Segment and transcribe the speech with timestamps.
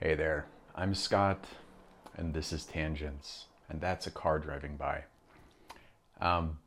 [0.00, 1.44] Hey there, I'm Scott,
[2.16, 5.02] and this is Tangents, and that's a car driving by.
[6.20, 6.58] Um,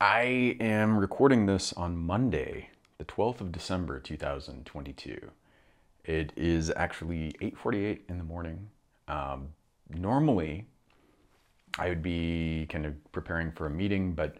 [0.00, 5.30] I am recording this on Monday, the 12th of December, 2022.
[6.04, 8.70] It is actually 8:48 in the morning.
[9.06, 9.50] Um,
[9.88, 10.66] normally,
[11.78, 14.38] I would be kind of preparing for a meeting, but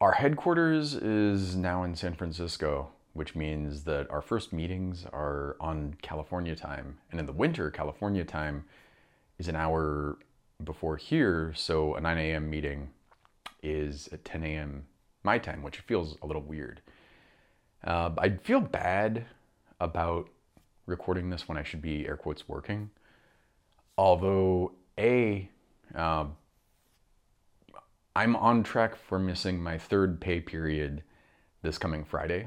[0.00, 5.96] our headquarters is now in San Francisco, which means that our first meetings are on
[6.02, 6.98] California time.
[7.10, 8.64] And in the winter, California time
[9.38, 10.18] is an hour
[10.62, 11.52] before here.
[11.56, 12.48] So a 9 a.m.
[12.48, 12.90] meeting
[13.60, 14.86] is at 10 a.m.
[15.24, 16.80] my time, which feels a little weird.
[17.84, 19.26] Uh, I feel bad
[19.80, 20.28] about
[20.86, 22.90] recording this when I should be air quotes working.
[23.96, 25.50] Although, A,
[25.92, 26.26] uh,
[28.14, 31.02] I'm on track for missing my third pay period
[31.62, 32.46] this coming Friday.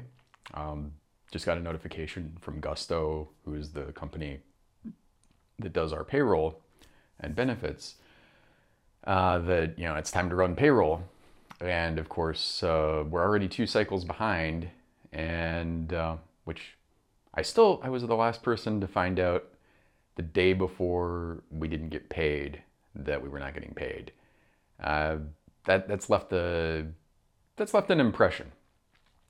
[0.54, 0.92] Um,
[1.30, 4.40] just got a notification from Gusto, who is the company
[5.58, 6.60] that does our payroll
[7.18, 7.94] and benefits,
[9.04, 11.02] uh, that you know it's time to run payroll.
[11.60, 14.68] And of course, uh, we're already two cycles behind,
[15.12, 16.76] and uh, which
[17.34, 19.44] I still I was the last person to find out
[20.16, 22.62] the day before we didn't get paid
[22.94, 24.12] that we were not getting paid.
[24.82, 25.16] Uh,
[25.64, 26.86] that that's left a
[27.56, 28.52] that's left an impression.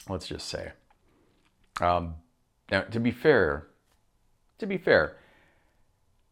[0.08, 0.72] Let's just say.
[1.80, 2.16] Um,
[2.70, 3.68] now, to be fair,
[4.58, 5.16] to be fair,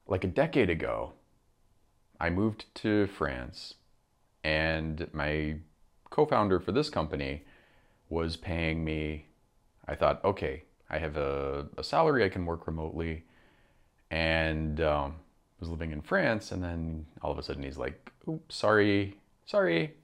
[0.06, 1.12] like a decade ago,
[2.20, 3.74] I moved to France,
[4.44, 5.56] and my
[6.11, 7.44] co-founder for this company
[8.08, 9.27] was paying me.
[9.86, 13.24] I thought, okay, I have a, a salary, I can work remotely,
[14.11, 15.16] and um,
[15.61, 19.94] was living in France, and then all of a sudden he's like, "Oops, sorry, sorry,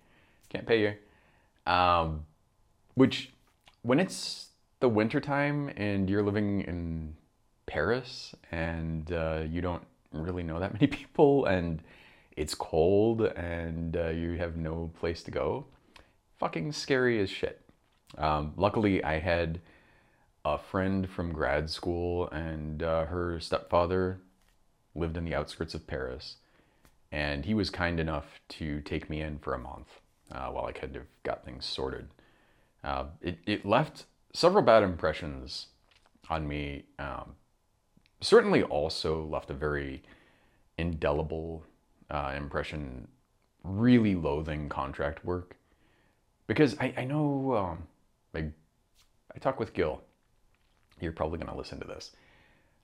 [0.48, 2.24] can't pay you." Um,
[2.94, 3.32] which,
[3.82, 4.45] when it's
[4.80, 7.14] the wintertime and you're living in
[7.66, 9.82] Paris and uh, you don't
[10.12, 11.82] really know that many people and
[12.36, 15.64] it's cold and uh, you have no place to go,
[16.38, 17.62] fucking scary as shit.
[18.18, 19.60] Um, luckily, I had
[20.44, 24.20] a friend from grad school and uh, her stepfather
[24.94, 26.36] lived in the outskirts of Paris,
[27.10, 29.88] and he was kind enough to take me in for a month
[30.30, 32.08] uh, while I kind of got things sorted.
[32.84, 34.04] Uh, it, it left
[34.36, 35.68] several bad impressions
[36.28, 36.84] on me.
[36.98, 37.34] Um,
[38.20, 40.02] certainly, also left a very
[40.78, 41.64] indelible
[42.10, 43.08] uh, impression,
[43.64, 45.56] really loathing contract work.
[46.46, 47.86] Because I, I know, um,
[48.34, 48.50] I,
[49.34, 50.02] I talk with Gil.
[51.00, 52.12] You're probably going to listen to this.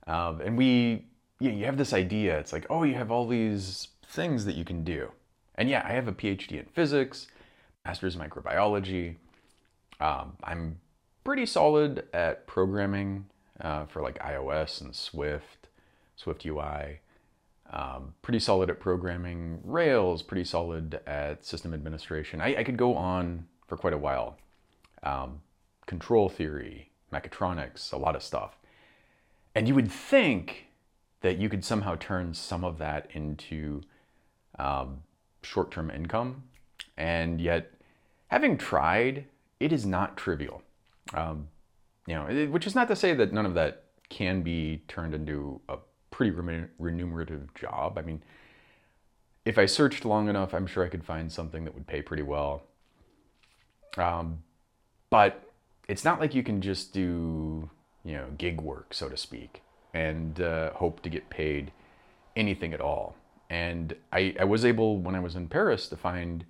[0.07, 1.07] Um, and we
[1.43, 2.39] yeah, you have this idea.
[2.39, 5.11] It's like, oh, you have all these things that you can do.
[5.57, 7.27] And yeah, I have a PhD in physics,
[7.85, 9.17] master's in microbiology.
[10.01, 10.79] Um, I'm
[11.25, 13.27] pretty solid at programming
[13.61, 15.69] uh, for like iOS and Swift,
[16.17, 17.01] Swift UI.
[17.73, 22.41] Um, pretty solid at programming Rails, pretty solid at system administration.
[22.41, 24.37] I, I could go on for quite a while.
[25.03, 25.41] Um,
[25.87, 28.59] control theory, mechatronics, a lot of stuff.
[29.55, 30.67] And you would think
[31.23, 33.83] that you could somehow turn some of that into
[34.59, 35.03] um,
[35.43, 36.45] short term income.
[36.97, 37.73] And yet,
[38.29, 39.27] having tried,
[39.61, 40.63] it is not trivial.
[41.15, 41.49] Um,
[42.07, 45.15] you know, it, which is not to say that none of that can be turned
[45.15, 45.79] into a
[46.11, 46.33] pretty
[46.79, 47.99] remunerative job.
[47.99, 48.23] I mean,
[49.45, 52.23] if I searched long enough, I'm sure I could find something that would pay pretty
[52.23, 52.63] well.
[53.97, 54.43] Um,
[55.11, 55.51] but
[55.89, 57.71] it's not like you can just do,
[58.05, 59.63] you know, gig work, so to speak
[59.95, 61.73] and uh, hope to get paid
[62.35, 63.17] anything at all.
[63.51, 66.47] And I, I was able, when I was in Paris, to find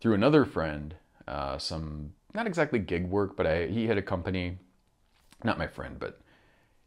[0.00, 0.94] through another friend
[1.26, 4.58] uh, some, not exactly gig work, but I, he had a company,
[5.44, 6.20] not my friend, but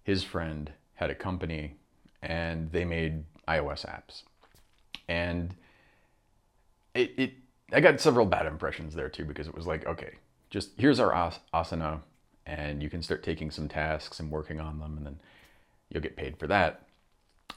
[0.03, 1.75] his friend had a company
[2.21, 4.23] and they made iOS apps.
[5.07, 5.55] And
[6.93, 7.33] it, it
[7.71, 10.13] I got several bad impressions there too because it was like, okay,
[10.49, 12.01] just here's our as- asana
[12.45, 15.19] and you can start taking some tasks and working on them and then
[15.89, 16.87] you'll get paid for that.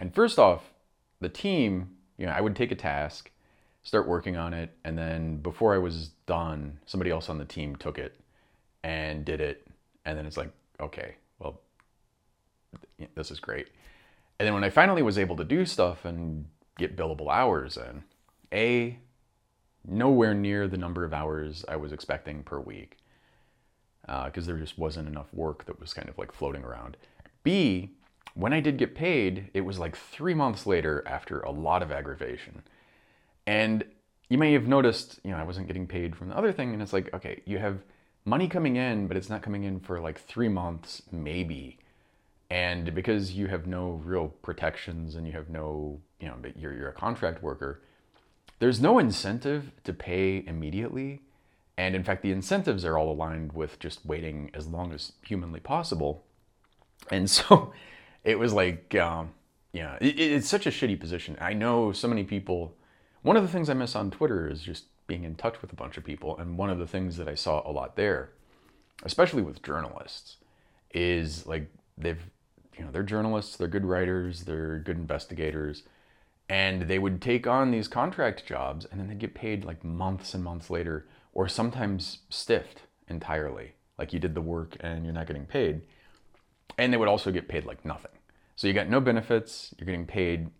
[0.00, 0.72] And first off,
[1.20, 3.31] the team, you know, I would take a task,
[3.87, 7.77] start working on it, and then before I was done, somebody else on the team
[7.77, 8.19] took it
[8.83, 9.65] and did it.
[10.05, 10.50] And then it's like,
[10.81, 11.61] okay, well,
[13.15, 13.69] this is great.
[14.41, 16.47] And then when I finally was able to do stuff and
[16.77, 18.03] get billable hours in,
[18.53, 18.99] A,
[19.87, 22.99] nowhere near the number of hours I was expecting per week
[24.00, 26.97] because uh, there just wasn't enough work that was kind of like floating around.
[27.44, 27.93] B,
[28.35, 31.93] when I did get paid, it was like three months later after a lot of
[31.93, 32.65] aggravation.
[33.46, 33.84] And
[34.28, 36.72] you may have noticed, you know, I wasn't getting paid from the other thing.
[36.72, 37.78] And it's like, okay, you have
[38.25, 41.78] money coming in, but it's not coming in for like three months, maybe.
[42.50, 46.88] And because you have no real protections and you have no, you know, you're, you're
[46.88, 47.81] a contract worker,
[48.58, 51.22] there's no incentive to pay immediately.
[51.76, 55.60] And in fact, the incentives are all aligned with just waiting as long as humanly
[55.60, 56.25] possible.
[57.10, 57.72] And so
[58.25, 59.31] it was like, um,
[59.72, 61.37] yeah, it, it's such a shitty position.
[61.40, 62.75] I know so many people.
[63.26, 65.75] One of the things I miss on Twitter is just being in touch with a
[65.75, 66.38] bunch of people.
[66.38, 68.31] And one of the things that I saw a lot there,
[69.02, 70.37] especially with journalists,
[70.94, 71.69] is like
[71.99, 72.23] they've
[72.78, 75.82] you know, they're journalists, they're good writers, they're good investigators,
[76.49, 80.32] and they would take on these contract jobs and then they'd get paid like months
[80.32, 83.73] and months later, or sometimes stiffed entirely.
[83.99, 85.82] Like you did the work and you're not getting paid.
[86.78, 88.12] And they would also get paid like nothing.
[88.55, 90.50] So you got no benefits, you're getting paid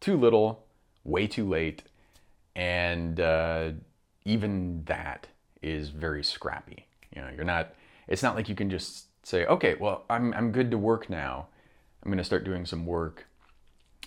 [0.00, 0.67] too little,
[1.08, 1.82] way too late,
[2.54, 3.70] and uh,
[4.24, 5.26] even that
[5.62, 6.86] is very scrappy.
[7.14, 7.74] You know, you're not.
[8.06, 11.48] It's not like you can just say, okay, well, I'm, I'm good to work now.
[12.02, 13.26] I'm going to start doing some work,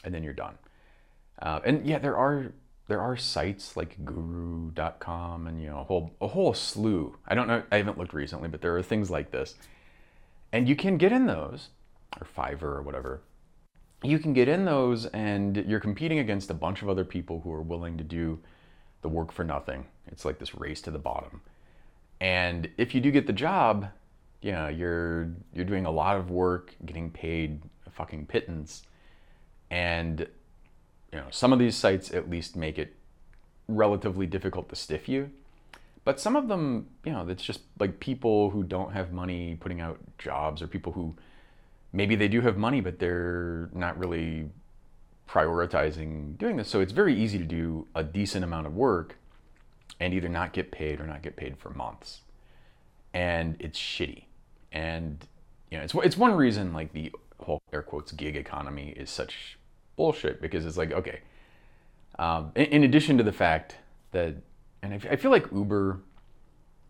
[0.03, 0.57] and then you're done.
[1.41, 2.53] Uh, and yeah, there are
[2.87, 7.15] there are sites like Guru.com and you know a whole a whole slew.
[7.27, 7.63] I don't know.
[7.71, 9.55] I haven't looked recently, but there are things like this,
[10.51, 11.69] and you can get in those,
[12.19, 13.21] or Fiverr or whatever.
[14.03, 17.51] You can get in those, and you're competing against a bunch of other people who
[17.51, 18.39] are willing to do
[19.01, 19.85] the work for nothing.
[20.07, 21.41] It's like this race to the bottom.
[22.19, 23.87] And if you do get the job,
[24.41, 28.83] yeah, you're you're doing a lot of work, getting paid a fucking pittance,
[29.69, 30.21] and
[31.11, 32.95] you know some of these sites at least make it
[33.67, 35.29] relatively difficult to stiff you,
[36.03, 39.81] but some of them, you know, it's just like people who don't have money putting
[39.81, 41.15] out jobs, or people who
[41.93, 44.49] maybe they do have money but they're not really
[45.29, 46.67] prioritizing doing this.
[46.67, 49.17] So it's very easy to do a decent amount of work
[49.99, 52.21] and either not get paid or not get paid for months.
[53.13, 54.23] And it's shitty
[54.71, 55.27] and
[55.69, 59.57] you know it's it's one reason like the whole air quotes gig economy is such
[59.95, 61.19] bullshit because it's like okay
[62.19, 63.77] um, in, in, addition to the fact
[64.11, 64.35] that
[64.81, 65.99] and I, I feel like uber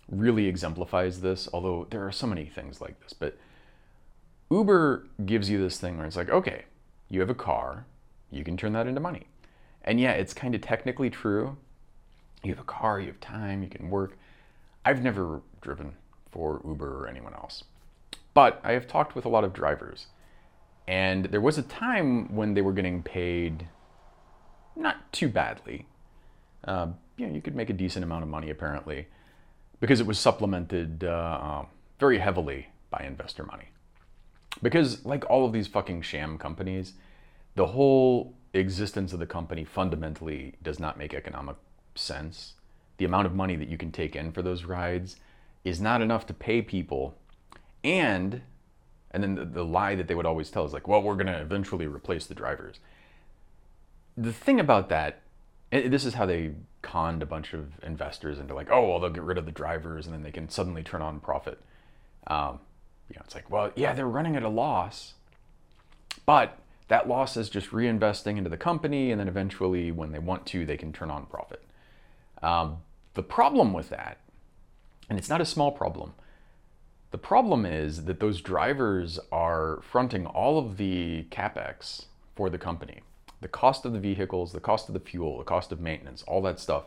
[0.10, 3.38] really exemplifies this although there are so many things like this but
[4.52, 6.66] uber gives you this thing where it's like okay
[7.10, 7.86] you have a car
[8.30, 9.28] you can turn that into money
[9.84, 11.58] and yeah it's kind of technically true
[12.44, 14.18] you have a car you have time you can work
[14.86, 15.94] i've never driven
[16.32, 17.64] for uber or anyone else
[18.34, 20.08] but I have talked with a lot of drivers,
[20.88, 23.68] and there was a time when they were getting paid
[24.76, 25.86] not too badly.
[26.64, 26.88] Uh,
[27.18, 29.08] you know, you could make a decent amount of money apparently,
[29.80, 31.68] because it was supplemented uh, um,
[32.00, 33.70] very heavily by investor money.
[34.62, 36.94] Because like all of these fucking sham companies,
[37.56, 41.56] the whole existence of the company fundamentally does not make economic
[41.96, 42.54] sense.
[42.98, 45.16] The amount of money that you can take in for those rides
[45.64, 47.16] is not enough to pay people
[47.84, 48.42] and
[49.14, 51.28] and then the, the lie that they would always tell is like, well, we're going
[51.28, 52.80] to eventually replace the drivers.
[54.16, 55.20] The thing about that,
[55.70, 59.24] this is how they conned a bunch of investors into like, oh, well, they'll get
[59.24, 61.60] rid of the drivers and then they can suddenly turn on profit.
[62.28, 62.60] Um,
[63.12, 65.16] you know, it's like, well, yeah, they're running at a loss,
[66.26, 70.46] but that loss is just reinvesting into the company, and then eventually, when they want
[70.48, 71.62] to, they can turn on profit.
[72.42, 72.78] Um,
[73.14, 74.20] the problem with that,
[75.10, 76.14] and it's not a small problem,
[77.12, 82.06] the problem is that those drivers are fronting all of the capex
[82.38, 83.02] for the company.
[83.42, 86.42] The cost of the vehicles, the cost of the fuel, the cost of maintenance, all
[86.44, 86.86] that stuff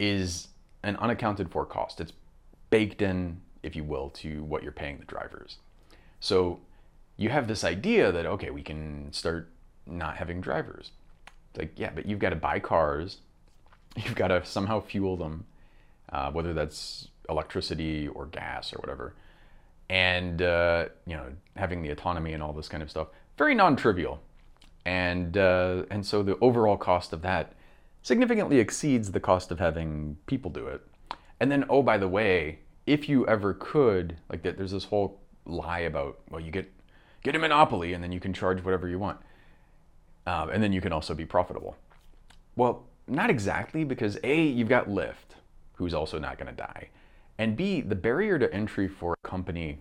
[0.00, 0.48] is
[0.82, 2.00] an unaccounted for cost.
[2.00, 2.12] It's
[2.70, 5.58] baked in, if you will, to what you're paying the drivers.
[6.20, 6.60] So
[7.16, 9.50] you have this idea that, okay, we can start
[9.86, 10.92] not having drivers.
[11.50, 13.18] It's like, yeah, but you've got to buy cars,
[13.96, 15.44] you've got to somehow fuel them,
[16.10, 19.14] uh, whether that's electricity or gas or whatever
[19.88, 23.08] and uh, you know having the autonomy and all this kind of stuff
[23.38, 24.20] very non-trivial
[24.84, 27.52] and uh, and so the overall cost of that
[28.02, 30.80] significantly exceeds the cost of having people do it
[31.40, 35.20] and then oh by the way if you ever could like that there's this whole
[35.44, 36.72] lie about well you get
[37.22, 39.18] get a monopoly and then you can charge whatever you want.
[40.26, 41.76] Uh, and then you can also be profitable.
[42.54, 45.36] Well not exactly because a you've got lyft
[45.74, 46.88] who's also not going to die.
[47.38, 49.80] And B, the barrier to entry for a company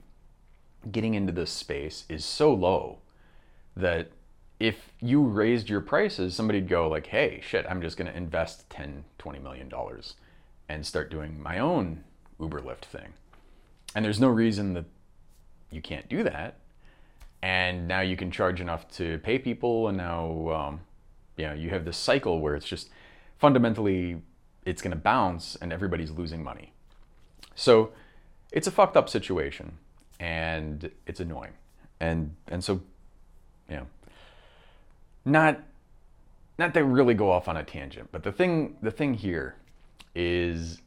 [0.91, 2.99] getting into this space is so low
[3.75, 4.11] that
[4.59, 8.69] if you raised your prices, somebody'd go like, hey, shit, I'm just going to invest
[8.69, 10.15] 10, 20 million dollars
[10.67, 12.03] and start doing my own
[12.39, 13.13] Uber Lyft thing.
[13.95, 14.85] And there's no reason that
[15.71, 16.57] you can't do that.
[17.41, 20.79] And now you can charge enough to pay people, and now um,
[21.37, 22.89] you know you have this cycle where it's just
[23.37, 24.21] fundamentally
[24.65, 26.73] it's going to bounce, and everybody's losing money.
[27.53, 27.91] So
[28.51, 29.77] it's a fucked up situation
[30.19, 31.53] and it's annoying.
[31.99, 32.81] and and so,
[33.69, 33.87] you know,
[35.23, 35.61] not
[36.57, 39.55] not to really go off on a tangent, but the thing the thing here
[40.13, 40.81] is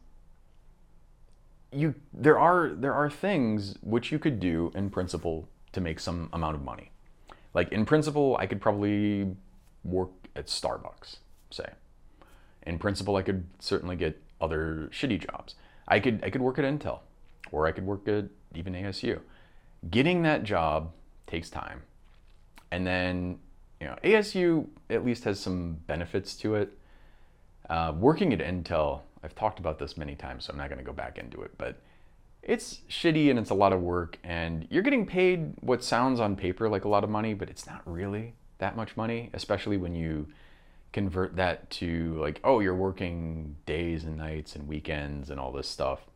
[1.72, 6.28] you there are there are things which you could do in principle to make some
[6.32, 6.90] amount of money.
[7.54, 9.34] Like in principle, I could probably
[9.84, 11.16] work at Starbucks,
[11.50, 11.70] say.
[12.62, 15.54] In principle, I could certainly get other shitty jobs.
[15.86, 17.00] I could I could work at Intel,
[17.50, 19.20] or I could work at even ASU.
[19.90, 20.92] Getting that job
[21.26, 21.82] takes time,
[22.70, 23.38] and then
[23.80, 26.72] you know ASU at least has some benefits to it.
[27.68, 30.84] Uh, working at Intel, I've talked about this many times, so I'm not going to
[30.84, 31.80] go back into it, but
[32.42, 36.36] it's shitty and it's a lot of work, and you're getting paid what sounds on
[36.36, 39.94] paper like a lot of money, but it's not really that much money, especially when
[39.94, 40.26] you
[40.92, 45.68] convert that to like, oh, you're working days and nights and weekends and all this
[45.68, 46.06] stuff,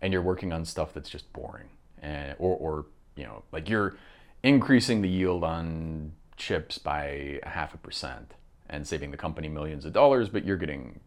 [0.00, 1.68] and you're working on stuff that's just boring,
[2.02, 2.86] and or or
[3.16, 3.96] you know, like you're
[4.42, 8.32] increasing the yield on chips by a half a percent
[8.68, 11.00] and saving the company millions of dollars, but you're getting,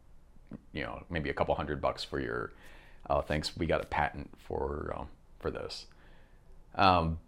[0.72, 2.53] you know, maybe a couple hundred bucks for your.
[3.10, 5.03] Uh, thanks, we got a patent for uh,
[5.39, 5.88] for this.
[6.75, 7.19] Um,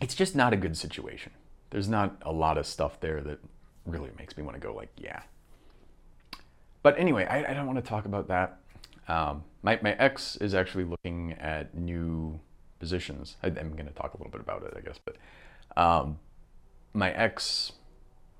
[0.00, 1.32] it's just not a good situation.
[1.70, 3.38] There's not a lot of stuff there that
[3.84, 5.22] really makes me want to go like, yeah.
[6.82, 8.58] But anyway, I, I don't want to talk about that.
[9.08, 12.40] Um, my, my ex is actually looking at new
[12.78, 13.36] positions.
[13.42, 14.98] I, am going to talk a little bit about it, I guess.
[15.04, 15.16] But
[15.80, 16.18] um,
[16.92, 17.72] my ex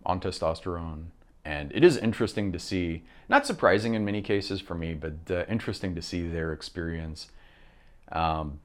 [0.04, 1.06] on testosterone,
[1.46, 5.44] and it is interesting to see, not surprising in many cases for me, but uh,
[5.48, 7.28] interesting to see their experience
[8.10, 8.58] um,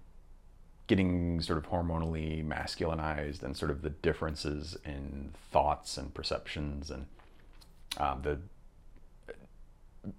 [0.88, 7.06] getting sort of hormonally masculinized and sort of the differences in thoughts and perceptions and
[7.98, 8.40] uh, the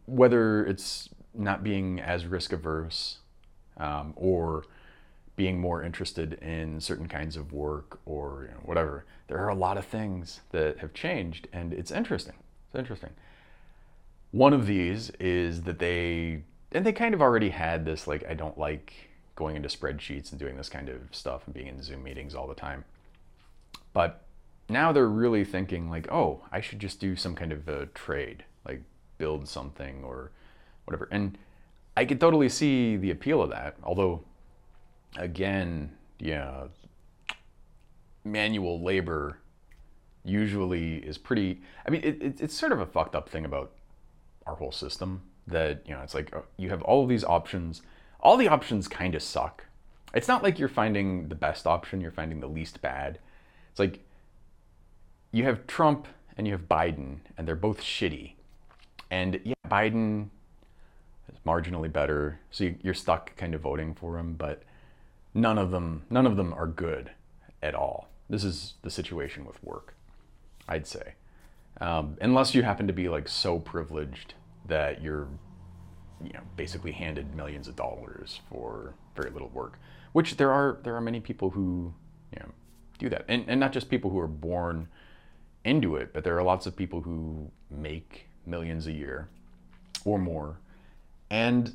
[0.06, 3.18] whether it's not being as risk averse
[3.78, 4.64] um, or
[5.34, 9.04] being more interested in certain kinds of work or you know, whatever.
[9.26, 12.34] There are a lot of things that have changed, and it's interesting.
[12.72, 13.10] It's interesting.
[14.30, 18.32] One of these is that they, and they kind of already had this like, I
[18.32, 22.02] don't like going into spreadsheets and doing this kind of stuff and being in Zoom
[22.02, 22.86] meetings all the time.
[23.92, 24.24] But
[24.70, 28.44] now they're really thinking like, oh, I should just do some kind of a trade,
[28.66, 28.80] like
[29.18, 30.30] build something or
[30.86, 31.08] whatever.
[31.10, 31.36] And
[31.94, 33.76] I could totally see the appeal of that.
[33.82, 34.24] Although,
[35.18, 36.68] again, yeah,
[38.24, 39.41] manual labor
[40.24, 41.62] usually is pretty.
[41.86, 43.72] I mean, it, it, it's sort of a fucked up thing about
[44.46, 47.82] our whole system that you know it's like uh, you have all of these options
[48.22, 49.66] all the options kind of suck.
[50.14, 53.18] It's not like you're finding the best option, you're finding the least bad.
[53.70, 54.00] It's like
[55.32, 58.34] you have Trump and you have Biden, and they're both shitty.
[59.10, 60.28] And yeah, Biden
[61.30, 64.62] is marginally better, so you're stuck kind of voting for him, but
[65.34, 67.10] none of them none of them are good
[67.62, 68.08] at all.
[68.30, 69.94] This is the situation with work,
[70.68, 71.14] I'd say.
[71.80, 74.34] Um, unless you happen to be like so privileged
[74.66, 75.28] that you're
[76.24, 79.78] you know, basically handed millions of dollars for very little work,
[80.12, 81.92] which there are there are many people who
[82.32, 82.50] you know
[82.98, 84.88] do that, and and not just people who are born
[85.64, 89.28] into it, but there are lots of people who make millions a year
[90.04, 90.58] or more,
[91.30, 91.74] and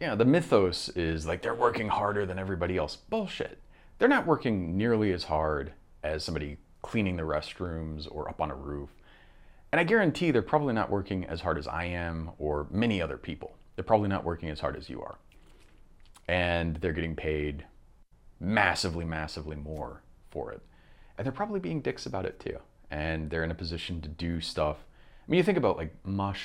[0.00, 2.96] yeah, the mythos is like they're working harder than everybody else.
[2.96, 3.58] Bullshit.
[3.98, 8.54] They're not working nearly as hard as somebody cleaning the restrooms or up on a
[8.54, 8.90] roof.
[9.72, 13.16] And I guarantee they're probably not working as hard as I am or many other
[13.16, 15.18] people they're probably not working as hard as you are.
[16.28, 17.66] And they're getting paid
[18.40, 20.62] massively, massively more for it.
[21.16, 22.58] And they're probably being dicks about it too.
[22.90, 24.78] And they're in a position to do stuff.
[25.26, 26.40] I mean, you think about like Musk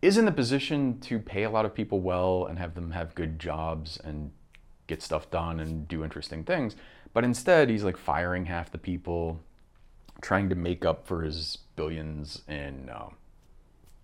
[0.00, 3.14] is in the position to pay a lot of people well and have them have
[3.14, 4.32] good jobs and
[4.88, 6.74] get stuff done and do interesting things.
[7.14, 9.40] But instead, he's like firing half the people,
[10.20, 13.16] trying to make up for his billions in um,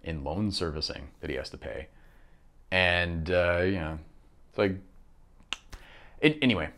[0.03, 1.89] in loan servicing that he has to pay.
[2.71, 3.99] And, uh, you know,
[4.49, 4.77] it's like,
[6.21, 6.69] it, anyway,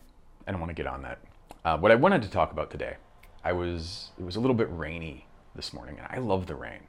[0.46, 1.18] I don't want to get on that.
[1.64, 2.96] Uh, what I wanted to talk about today,
[3.44, 6.80] I was, it was a little bit rainy this morning, and I love the rain.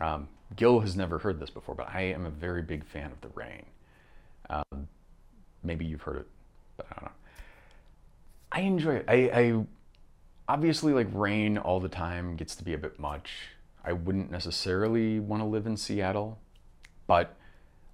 [0.00, 3.20] Um, Gil has never heard this before, but I am a very big fan of
[3.20, 3.64] the rain.
[4.50, 4.88] Um,
[5.62, 6.26] maybe you've heard it,
[6.76, 7.16] but I don't know.
[8.54, 9.04] I enjoy it.
[9.08, 9.64] I, I
[10.48, 13.48] obviously like rain all the time gets to be a bit much.
[13.84, 16.38] I wouldn't necessarily want to live in Seattle,
[17.08, 17.36] but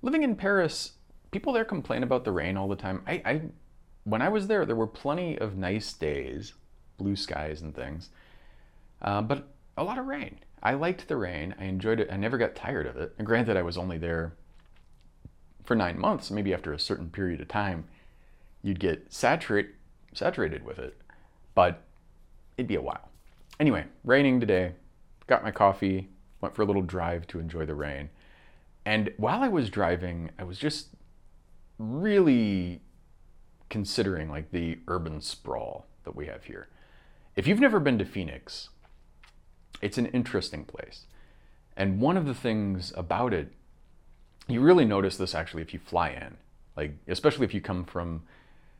[0.02, 0.92] living in Paris,
[1.30, 3.02] people there complain about the rain all the time.
[3.06, 3.42] I, I
[4.04, 6.52] when I was there, there were plenty of nice days,
[6.98, 8.10] blue skies and things,
[9.00, 9.48] uh, but
[9.78, 10.38] a lot of rain.
[10.62, 11.54] I liked the rain.
[11.58, 12.08] I enjoyed it.
[12.12, 13.14] I never got tired of it.
[13.16, 14.34] And granted, I was only there
[15.64, 16.30] for nine months.
[16.30, 17.84] Maybe after a certain period of time,
[18.62, 19.72] you'd get saturated.
[20.12, 21.00] Saturated with it,
[21.54, 21.82] but
[22.56, 23.08] it'd be a while.
[23.58, 24.72] Anyway, raining today,
[25.26, 26.08] got my coffee,
[26.40, 28.08] went for a little drive to enjoy the rain.
[28.84, 30.88] And while I was driving, I was just
[31.78, 32.80] really
[33.68, 36.68] considering like the urban sprawl that we have here.
[37.36, 38.70] If you've never been to Phoenix,
[39.80, 41.06] it's an interesting place.
[41.76, 43.52] And one of the things about it,
[44.48, 46.36] you really notice this actually if you fly in,
[46.76, 48.22] like especially if you come from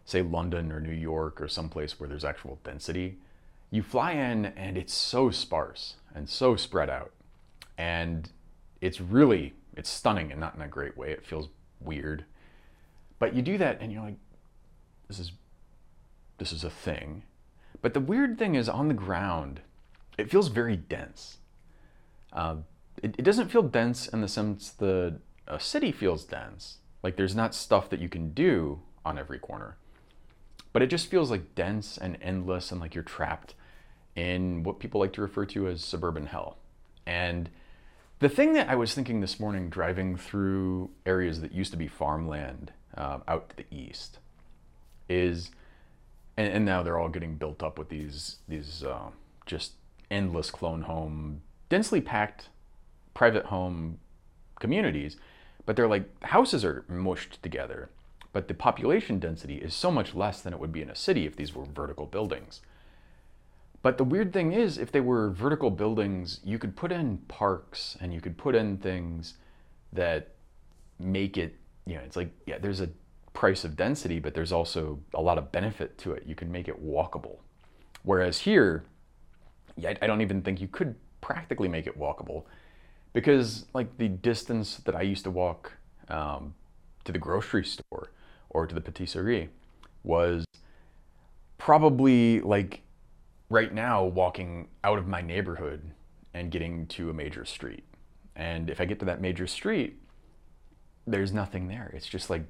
[0.04, 3.18] say London or New York or someplace where there's actual density,
[3.70, 7.12] you fly in and it's so sparse and so spread out.
[7.78, 8.30] And
[8.80, 11.10] it's really it's stunning and not in a great way.
[11.10, 11.48] It feels
[11.80, 12.24] weird.
[13.18, 14.16] But you do that and you're like
[15.08, 15.32] this is
[16.38, 17.22] this is a thing.
[17.82, 19.60] But the weird thing is on the ground,
[20.18, 21.38] it feels very dense.
[22.32, 22.56] Uh,
[23.02, 26.78] it, it, doesn't feel dense in the sense the a city feels dense.
[27.02, 29.76] Like there's not stuff that you can do on every corner.
[30.72, 33.54] But it just feels like dense and endless and like you're trapped
[34.14, 36.58] in what people like to refer to as suburban hell.
[37.06, 37.50] And
[38.20, 41.88] the thing that I was thinking this morning driving through areas that used to be
[41.88, 44.18] farmland uh, out to the east
[45.08, 45.50] is,
[46.36, 49.08] and, and, now they're all getting built up with these these uh,
[49.46, 49.72] just
[50.10, 52.48] endless clone home, densely packed
[53.14, 53.98] private home
[54.60, 55.16] communities,
[55.64, 57.90] but they're like houses are mushed together,
[58.32, 61.26] but the population density is so much less than it would be in a city
[61.26, 62.60] if these were vertical buildings.
[63.82, 67.96] But the weird thing is, if they were vertical buildings, you could put in parks
[68.00, 69.34] and you could put in things
[69.92, 70.28] that
[70.98, 71.56] make it,
[71.86, 72.90] you know, it's like, yeah, there's a
[73.32, 76.24] price of density, but there's also a lot of benefit to it.
[76.26, 77.38] You can make it walkable.
[78.02, 78.84] Whereas here,
[79.82, 82.44] I don't even think you could practically make it walkable
[83.12, 85.72] because, like, the distance that I used to walk
[86.08, 86.54] um,
[87.04, 88.10] to the grocery store
[88.50, 89.48] or to the patisserie
[90.02, 90.44] was
[91.58, 92.82] probably like
[93.48, 95.82] right now walking out of my neighborhood
[96.32, 97.84] and getting to a major street.
[98.36, 100.00] And if I get to that major street,
[101.06, 101.90] there's nothing there.
[101.94, 102.44] It's just like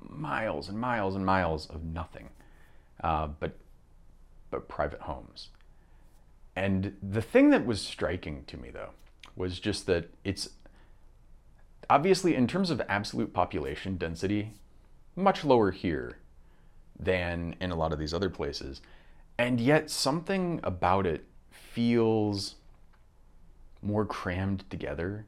[0.00, 2.30] miles and miles and miles of nothing,
[3.02, 3.56] uh, but
[4.50, 5.48] but private homes.
[6.56, 8.90] And the thing that was striking to me though
[9.36, 10.48] was just that it's
[11.90, 14.54] obviously in terms of absolute population density,
[15.18, 16.18] much lower here
[16.98, 18.80] than in a lot of these other places.
[19.38, 22.56] And yet, something about it feels
[23.82, 25.26] more crammed together.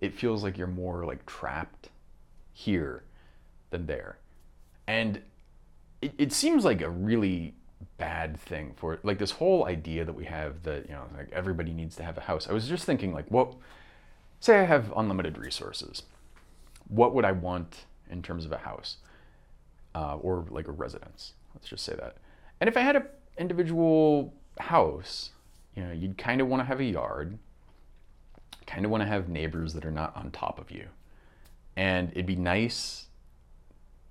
[0.00, 1.90] It feels like you're more like trapped
[2.52, 3.04] here
[3.70, 4.18] than there.
[4.86, 5.20] And
[6.00, 7.54] it, it seems like a really
[7.98, 11.72] bad thing for like this whole idea that we have that, you know, like everybody
[11.72, 12.48] needs to have a house.
[12.48, 13.54] I was just thinking, like, what,
[14.40, 16.02] say I have unlimited resources.
[16.88, 18.96] What would I want in terms of a house
[19.94, 21.34] uh, or like a residence?
[21.54, 22.16] Let's just say that.
[22.60, 23.06] And if I had a
[23.38, 25.30] individual house,
[25.74, 27.38] you know, you'd kind of want to have a yard,
[28.66, 30.86] kind of want to have neighbors that are not on top of you.
[31.76, 33.06] And it'd be nice.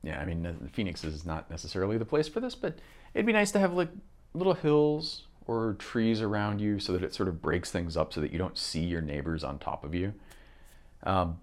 [0.03, 2.79] Yeah, I mean, Phoenix is not necessarily the place for this, but
[3.13, 3.89] it'd be nice to have like
[4.33, 8.21] little hills or trees around you so that it sort of breaks things up so
[8.21, 10.13] that you don't see your neighbors on top of you.
[11.03, 11.39] Um,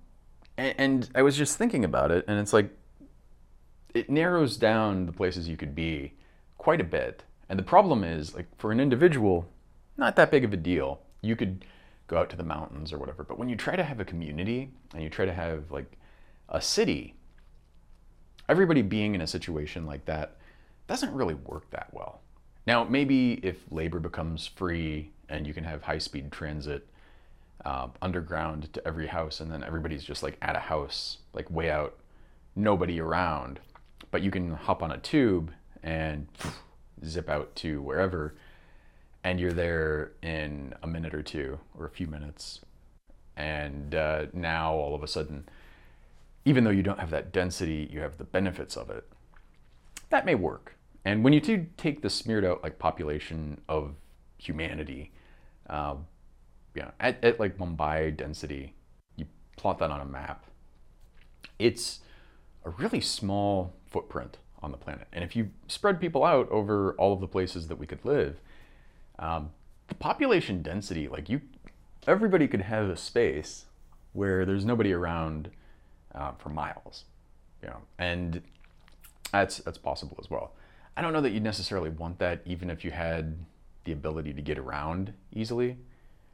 [0.57, 2.71] and, and I was just thinking about it, and it's like
[3.95, 6.13] it narrows down the places you could be
[6.57, 9.49] quite a bit and the problem is, like, for an individual,
[9.97, 11.01] not that big of a deal.
[11.23, 11.65] You could
[12.07, 13.25] go out to the mountains or whatever.
[13.25, 15.99] But when you try to have a community and you try to have, like,
[16.51, 17.15] a city,
[18.49, 20.37] everybody being in a situation like that
[20.87, 22.21] doesn't really work that well.
[22.67, 26.87] Now, maybe if labor becomes free and you can have high speed transit
[27.65, 31.71] uh, underground to every house, and then everybody's just like at a house, like way
[31.71, 31.97] out,
[32.55, 33.59] nobody around,
[34.11, 36.29] but you can hop on a tube and
[37.05, 38.35] zip out to wherever,
[39.25, 42.61] and you're there in a minute or two or a few minutes.
[43.37, 45.49] And uh, now all of a sudden,
[46.45, 49.07] even though you don't have that density, you have the benefits of it.
[50.11, 50.77] That may work.
[51.05, 53.95] And when you do take the smeared out like population of
[54.39, 55.13] humanity,
[55.69, 55.97] uh,
[56.83, 58.75] know, at, at like Mumbai density,
[59.17, 60.45] you plot that on a map.
[61.59, 62.01] It's
[62.65, 65.07] a really small footprint on the planet.
[65.13, 68.41] And if you spread people out over all of the places that we could live,
[69.19, 69.51] um,
[69.89, 71.41] the population density, like you,
[72.07, 73.67] everybody could have a space
[74.13, 75.51] where there's nobody around
[76.15, 77.05] uh, for miles,
[77.63, 78.43] you know, and
[79.33, 80.53] that's that's possible as well.
[80.97, 83.37] I don't know that you'd necessarily want that, even if you had
[83.85, 85.77] the ability to get around easily.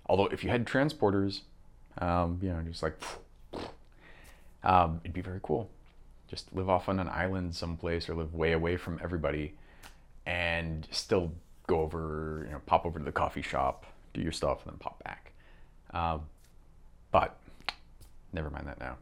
[0.06, 1.42] Although if you had transporters,
[1.98, 2.98] um, you know, just like,
[4.62, 5.70] um, it'd be very cool
[6.34, 9.54] just live off on an island someplace or live way away from everybody
[10.26, 11.30] and still
[11.68, 14.78] go over, you know, pop over to the coffee shop, do your stuff, and then
[14.78, 15.32] pop back.
[15.92, 16.18] Uh,
[17.12, 17.38] but
[18.32, 18.96] never mind that now.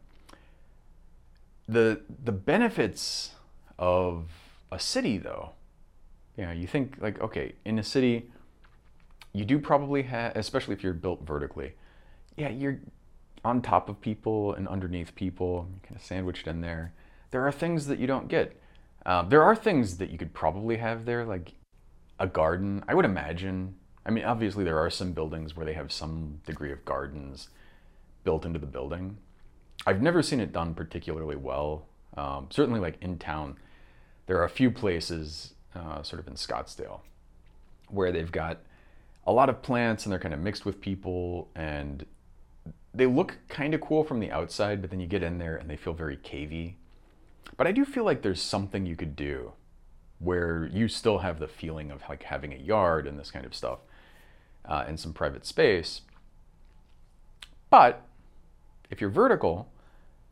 [1.68, 3.30] The the benefits
[3.78, 4.26] of
[4.70, 5.52] a city, though,
[6.36, 8.30] you know, you think like, okay, in a city,
[9.32, 11.72] you do probably have, especially if you're built vertically,
[12.36, 12.78] yeah, you're
[13.42, 16.92] on top of people and underneath people, kind of sandwiched in there.
[17.32, 18.56] There are things that you don't get.
[19.04, 21.54] Um, there are things that you could probably have there, like
[22.20, 22.84] a garden.
[22.86, 23.74] I would imagine.
[24.06, 27.48] I mean, obviously, there are some buildings where they have some degree of gardens
[28.22, 29.16] built into the building.
[29.86, 31.86] I've never seen it done particularly well.
[32.16, 33.56] Um, certainly, like in town,
[34.26, 37.00] there are a few places, uh, sort of in Scottsdale,
[37.88, 38.58] where they've got
[39.26, 42.04] a lot of plants and they're kind of mixed with people and
[42.94, 45.70] they look kind of cool from the outside, but then you get in there and
[45.70, 46.74] they feel very cavey.
[47.56, 49.52] But I do feel like there's something you could do
[50.18, 53.54] where you still have the feeling of like having a yard and this kind of
[53.54, 53.80] stuff
[54.64, 56.02] uh, and some private space.
[57.70, 58.06] But
[58.90, 59.72] if you're vertical,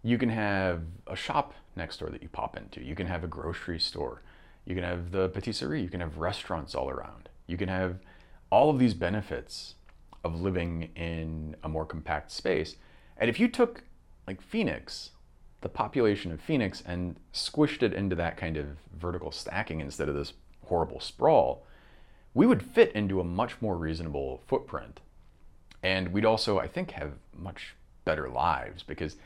[0.02, 2.82] you can have a shop next door that you pop into.
[2.82, 4.22] You can have a grocery store.
[4.64, 5.82] You can have the patisserie.
[5.82, 7.28] You can have restaurants all around.
[7.46, 7.98] You can have
[8.50, 9.74] all of these benefits
[10.22, 12.76] of living in a more compact space.
[13.16, 13.82] And if you took
[14.26, 15.10] like Phoenix,
[15.60, 18.66] the population of Phoenix, and squished it into that kind of
[18.98, 20.32] vertical stacking instead of this
[20.66, 21.66] horrible sprawl,
[22.32, 25.00] we would fit into a much more reasonable footprint.
[25.82, 29.16] And we'd also, I think, have much better lives because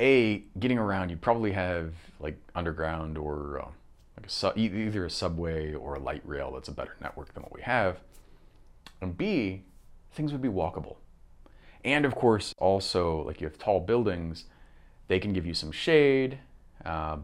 [0.00, 3.68] a getting around you'd probably have like underground or uh,
[4.16, 7.42] like a su- either a subway or a light rail that's a better network than
[7.42, 8.00] what we have
[9.00, 9.62] and b
[10.12, 10.96] things would be walkable
[11.84, 14.44] and of course also like you have tall buildings
[15.12, 16.38] they can give you some shade
[16.84, 17.16] uh,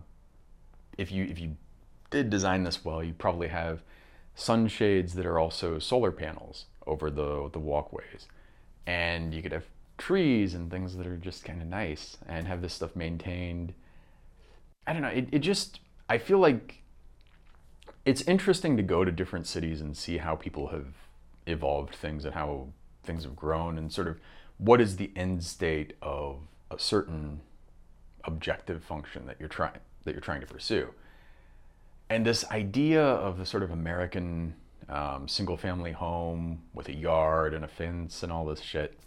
[0.96, 1.57] if you if you
[2.11, 3.83] did design this well you probably have
[4.35, 8.29] sunshades that are also solar panels over the the walkways
[8.87, 9.64] and you could have
[9.98, 13.74] trees and things that are just kind of nice and have this stuff maintained.
[14.87, 15.09] I don't know.
[15.09, 16.83] It, it just, I feel like
[18.07, 20.87] it's interesting to go to different cities and see how people have
[21.46, 22.68] evolved things and how
[23.03, 24.18] things have grown and sort of
[24.57, 26.38] what is the end state of
[26.70, 27.40] a certain
[28.28, 30.94] objective function that you're trying that you're trying to pursue.
[32.08, 34.54] And this idea of the sort of American
[34.88, 38.98] um, single family home with a yard and a fence and all this shit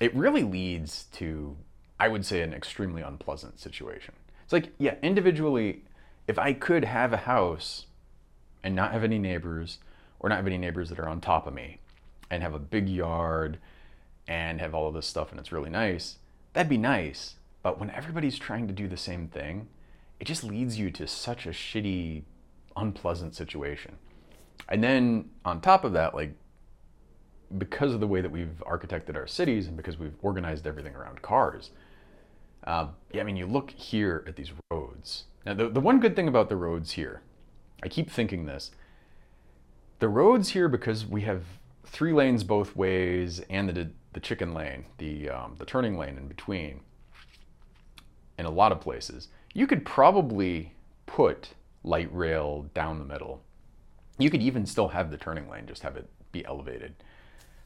[0.00, 1.56] it really leads to,
[1.98, 4.14] I would say, an extremely unpleasant situation.
[4.44, 5.84] It's like, yeah, individually,
[6.26, 7.86] if I could have a house
[8.62, 9.78] and not have any neighbors,
[10.20, 11.78] or not have any neighbors that are on top of me,
[12.30, 13.58] and have a big yard
[14.26, 16.16] and have all of this stuff and it's really nice,
[16.52, 17.36] that'd be nice.
[17.62, 19.68] But when everybody's trying to do the same thing,
[20.20, 22.22] it just leads you to such a shitty,
[22.76, 23.96] unpleasant situation.
[24.68, 26.34] And then on top of that, like
[27.56, 31.22] because of the way that we've architected our cities and because we've organized everything around
[31.22, 31.70] cars,
[32.64, 35.24] uh, yeah, I mean, you look here at these roads.
[35.46, 37.22] Now, the, the one good thing about the roads here,
[37.82, 38.70] I keep thinking this,
[40.00, 41.42] the roads here, because we have
[41.84, 46.28] three lanes both ways and the, the chicken lane, the, um, the turning lane in
[46.28, 46.80] between,
[48.38, 50.72] in a lot of places, you could probably
[51.06, 51.50] put
[51.82, 53.42] light rail down the middle.
[54.18, 56.94] You could even still have the turning lane, just have it be elevated.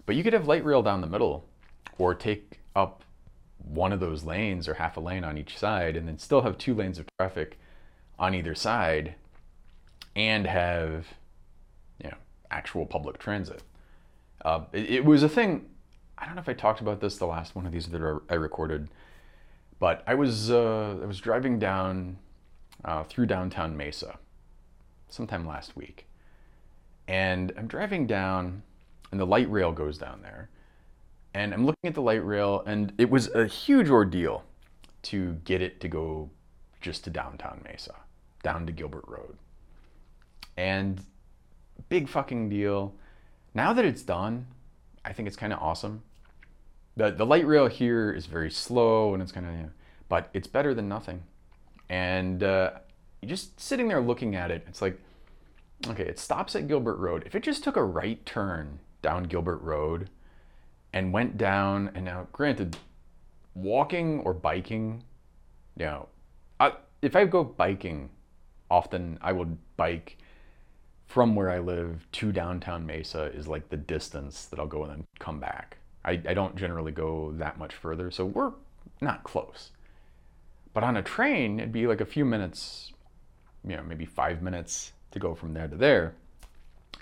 [0.07, 1.45] But you could have light rail down the middle
[1.99, 3.05] or take up
[3.59, 6.59] one of those lanes or half a lane on each side and then still have
[6.59, 7.59] two lanes of traffic
[8.19, 9.15] on either side
[10.15, 11.07] and have
[12.03, 12.17] you know
[12.51, 13.63] actual public transit.
[14.45, 15.69] Uh, it, it, was a thing.
[16.19, 18.35] I don't know if I talked about this the last one of these that I
[18.35, 18.89] recorded,
[19.83, 22.17] but I was uh, I was driving down
[22.85, 24.17] uh, through downtown Mesa
[25.09, 26.07] sometime last week,
[27.09, 28.63] and I'm driving down
[29.11, 30.51] and the light rail goes down there.
[31.35, 34.45] And I'm looking at the light rail, and it was a huge ordeal
[35.03, 36.31] to get it to go
[36.81, 37.97] just to downtown Mesa,
[38.45, 39.37] down to Gilbert Road.
[40.57, 41.01] And
[41.89, 42.95] big fucking deal.
[43.53, 44.47] Now that it's done,
[45.05, 46.05] I think it's kind of awesome.
[46.97, 49.71] The, the light rail here is very slow and it's kind of, you know,
[50.09, 51.23] but it's better than nothing.
[51.89, 52.73] And uh,
[53.25, 55.01] just sitting there looking at it, it's like,
[55.89, 57.23] okay, it stops at Gilbert Road.
[57.27, 60.09] If it just took a right turn down Gilbert Road
[60.93, 61.91] and went down.
[61.95, 62.77] And now, granted,
[63.55, 65.03] walking or biking,
[65.77, 66.09] you know,
[66.61, 68.11] I, if I go biking,
[68.71, 70.19] often I would bike
[71.07, 74.93] from where I live to downtown Mesa is like the distance that I'll go and
[74.93, 75.77] then come back.
[76.05, 78.53] I, I don't generally go that much further, so we're
[79.01, 79.71] not close.
[80.75, 82.93] But on a train, it'd be like a few minutes,
[83.67, 86.15] you know, maybe five minutes to go from there to there.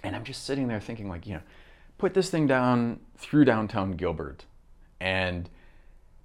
[0.02, 1.42] And I'm just sitting there thinking, like, you know,
[1.98, 4.44] put this thing down through downtown Gilbert,
[5.00, 5.48] and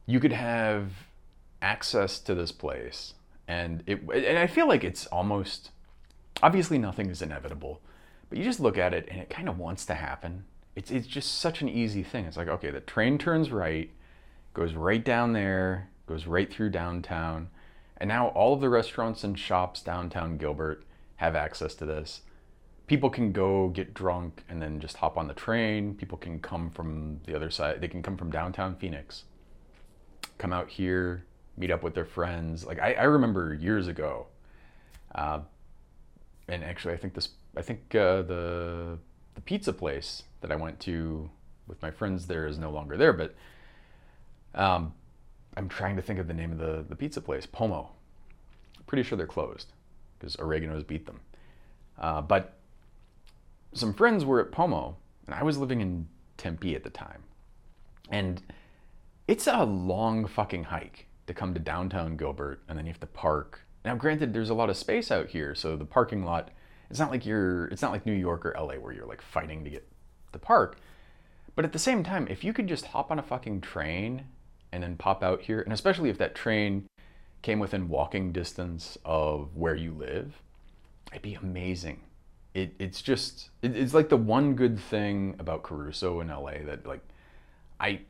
[0.05, 0.91] you could have
[1.61, 3.13] access to this place.
[3.47, 5.71] And it, and I feel like it's almost,
[6.41, 7.81] obviously, nothing is inevitable,
[8.29, 10.45] but you just look at it and it kind of wants to happen.
[10.75, 12.25] It's, it's just such an easy thing.
[12.25, 13.89] It's like, okay, the train turns right,
[14.53, 17.49] goes right down there, goes right through downtown.
[17.97, 20.83] And now all of the restaurants and shops downtown Gilbert
[21.17, 22.21] have access to this.
[22.87, 25.95] People can go get drunk and then just hop on the train.
[25.95, 27.81] People can come from the other side.
[27.81, 29.23] They can come from downtown Phoenix,
[30.37, 31.25] come out here,
[31.57, 32.65] meet up with their friends.
[32.65, 34.27] Like I, I remember years ago,
[35.15, 35.39] uh,
[36.47, 38.99] and actually I think this, I think uh, the
[39.35, 41.29] the pizza place that I went to
[41.67, 43.35] with my friends there is no longer there, but
[44.53, 44.93] um,
[45.55, 47.91] I'm trying to think of the name of the, the pizza place, Pomo.
[48.87, 49.73] Pretty sure they're closed
[50.17, 51.19] because oregano's beat them.
[51.97, 52.57] Uh, but
[53.73, 54.95] some friends were at Pomo,
[55.25, 57.23] and I was living in Tempe at the time.
[58.09, 58.41] And
[59.27, 63.07] it's a long fucking hike to come to downtown Gilbert, and then you have to
[63.07, 63.61] park.
[63.83, 66.51] Now, granted, there's a lot of space out here, so the parking lot.
[66.89, 67.65] It's not like you're.
[67.65, 69.87] It's not like New York or LA where you're like fighting to get
[70.31, 70.77] the park.
[71.55, 74.25] But at the same time, if you could just hop on a fucking train
[74.71, 76.85] and then pop out here, and especially if that train
[77.41, 80.41] came within walking distance of where you live,
[81.11, 82.01] it'd be amazing.
[82.53, 86.85] It, it's just it, it's like the one good thing about Caruso in LA that
[86.85, 87.01] like
[87.79, 88.01] I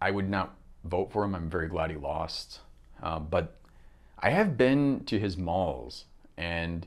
[0.00, 1.34] I would not vote for him.
[1.34, 2.60] I'm very glad he lost,
[3.02, 3.56] uh, but
[4.18, 6.04] I have been to his malls,
[6.36, 6.86] and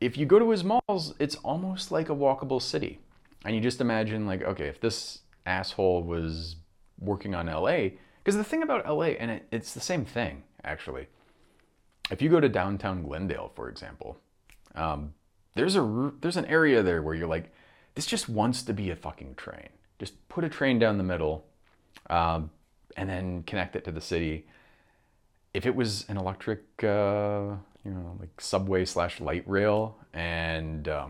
[0.00, 3.00] if you go to his malls, it's almost like a walkable city.
[3.44, 6.56] And you just imagine like okay, if this asshole was
[6.98, 11.06] working on LA, because the thing about LA, and it, it's the same thing actually.
[12.10, 14.18] If you go to downtown Glendale, for example,
[14.74, 15.14] um,
[15.54, 17.52] there's a there's an area there where you're like,
[17.94, 19.68] this just wants to be a fucking train.
[19.98, 21.46] Just put a train down the middle,
[22.10, 22.50] um,
[22.96, 24.46] and then connect it to the city.
[25.54, 27.54] If it was an electric, uh,
[27.86, 31.06] you know, like subway slash light rail, and uh,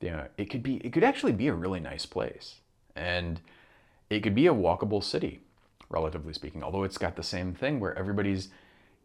[0.00, 2.56] you know, it could be, it could actually be a really nice place,
[2.96, 3.40] and
[4.08, 5.40] it could be a walkable city
[5.90, 6.62] relatively speaking.
[6.62, 8.48] Although it's got the same thing where everybody's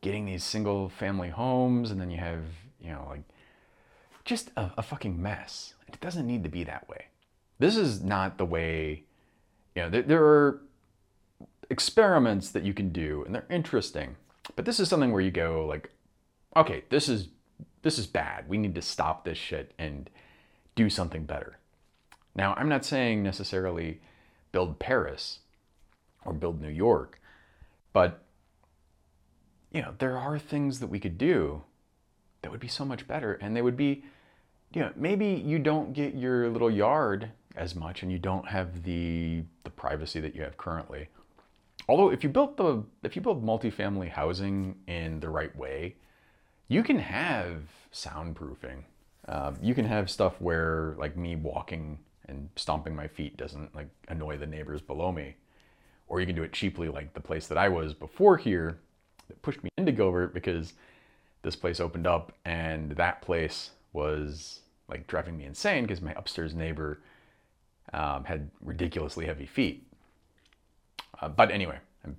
[0.02, 2.44] getting these single family homes and then you have,
[2.82, 3.24] you know, like
[4.24, 5.74] just a, a fucking mess.
[5.88, 7.08] It doesn't need to be that way.
[7.60, 9.04] This is not the way,
[9.76, 10.62] you know, there, there are
[11.70, 14.16] experiments that you can do and they're interesting.
[14.56, 15.92] But this is something where you go like,
[16.56, 17.30] okay, this is
[17.82, 18.50] this is bad.
[18.50, 20.10] We need to stop this shit and
[20.76, 21.58] do something better.
[22.36, 24.02] Now, I'm not saying necessarily
[24.52, 25.40] build Paris
[26.26, 27.20] or build New York.
[27.94, 28.24] But,
[29.72, 31.64] you know, there are things that we could do
[32.42, 33.34] that would be so much better.
[33.34, 34.04] And they would be,
[34.74, 38.84] you know, maybe you don't get your little yard as much and you don't have
[38.84, 41.08] the, the privacy that you have currently.
[41.88, 45.96] Although if you built the if you build multifamily housing in the right way,
[46.70, 48.84] you can have soundproofing.
[49.28, 53.90] Uh, you can have stuff where like me walking and stomping my feet doesn't like
[54.08, 55.36] annoy the neighbors below me
[56.08, 58.80] or you can do it cheaply like the place that I was before here
[59.28, 60.74] that pushed me into Gilbert because
[61.42, 66.54] this place opened up and that place was like driving me insane because my upstairs
[66.54, 67.00] neighbor
[67.94, 69.86] um, had ridiculously heavy feet.
[71.22, 72.18] Uh, but anyway, I'm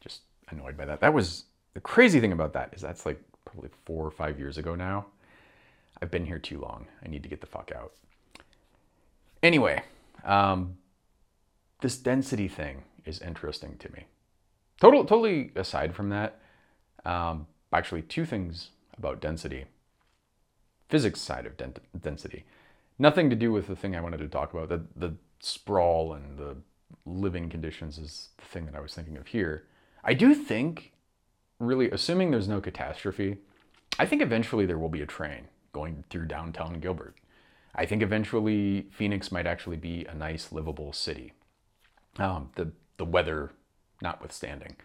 [0.00, 1.00] just annoyed by that.
[1.00, 1.44] That was
[1.76, 5.04] the crazy thing about that is that's like probably four or five years ago now.
[6.00, 6.86] I've been here too long.
[7.04, 7.92] I need to get the fuck out.
[9.42, 9.82] Anyway,
[10.24, 10.78] um,
[11.82, 14.04] this density thing is interesting to me.
[14.80, 16.40] Total, totally aside from that,
[17.04, 19.66] um, actually, two things about density.
[20.88, 21.58] Physics side of
[22.00, 22.46] density.
[22.98, 24.70] Nothing to do with the thing I wanted to talk about.
[24.70, 26.56] The, the sprawl and the
[27.04, 29.66] living conditions is the thing that I was thinking of here.
[30.02, 30.94] I do think,
[31.58, 33.38] really, assuming there's no catastrophe,
[33.98, 37.16] I think eventually there will be a train going through downtown Gilbert.
[37.74, 41.32] I think eventually Phoenix might actually be a nice, livable city
[42.18, 43.52] um, the the weather
[44.02, 44.76] notwithstanding.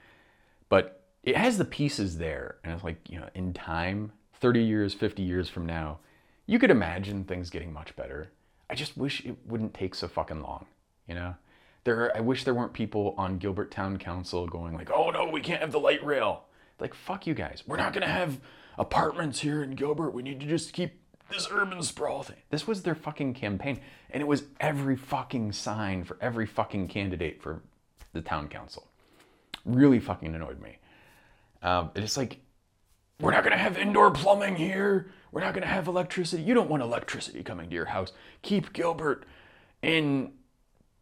[0.69, 4.93] But it has the pieces there, and it's like you know, in time, thirty years,
[4.93, 5.99] fifty years from now,
[6.45, 8.31] you could imagine things getting much better.
[8.69, 10.65] I just wish it wouldn't take so fucking long,
[11.07, 11.35] you know.
[11.83, 15.27] There, are, I wish there weren't people on Gilbert Town Council going like, "Oh no,
[15.29, 16.45] we can't have the light rail."
[16.81, 17.63] Like, fuck you guys.
[17.65, 18.39] We're not gonna have
[18.77, 20.11] apartments here in Gilbert.
[20.11, 20.99] We need to just keep
[21.31, 22.37] this urban sprawl thing.
[22.49, 23.79] This was their fucking campaign.
[24.09, 27.61] And it was every fucking sign for every fucking candidate for
[28.13, 28.87] the town council.
[29.63, 30.77] Really fucking annoyed me.
[31.61, 32.39] Um, it's like,
[33.19, 35.11] we're not going to have indoor plumbing here.
[35.31, 36.43] We're not going to have electricity.
[36.43, 38.11] You don't want electricity coming to your house.
[38.41, 39.25] Keep Gilbert
[39.81, 40.33] in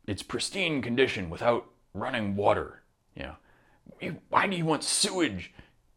[0.06, 2.84] its pristine condition without running water.
[3.16, 3.36] Know,
[4.30, 5.54] why do you want sewage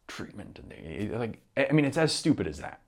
[0.07, 0.59] treatment?
[0.59, 2.81] And like, I mean, it's as stupid as that.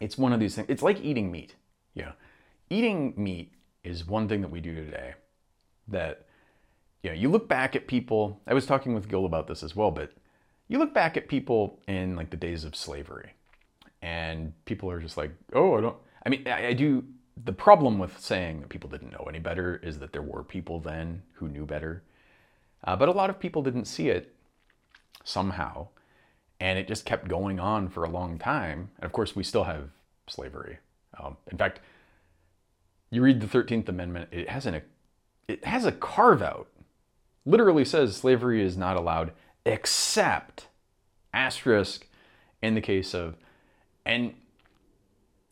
[0.00, 0.66] It's one of these things.
[0.68, 1.56] It's like eating meat.
[1.94, 2.12] Yeah,
[2.70, 3.52] eating meat
[3.84, 5.14] is one thing that we do today
[5.88, 6.26] that
[7.02, 9.74] you know you look back at people i was talking with gil about this as
[9.74, 10.12] well but
[10.68, 13.32] you look back at people in like the days of slavery
[14.02, 17.04] and people are just like oh i don't i mean i, I do
[17.42, 20.78] the problem with saying that people didn't know any better is that there were people
[20.78, 22.02] then who knew better
[22.84, 24.34] uh, but a lot of people didn't see it
[25.24, 25.88] somehow
[26.60, 28.90] and it just kept going on for a long time.
[28.98, 29.88] And of course we still have
[30.28, 30.78] slavery.
[31.18, 31.80] Um, in fact
[33.10, 34.80] you read the 13th amendment it has an
[35.48, 36.68] it has a carve out
[37.44, 39.32] literally says slavery is not allowed
[39.66, 40.68] except
[41.34, 42.06] asterisk
[42.62, 43.36] in the case of
[44.06, 44.32] and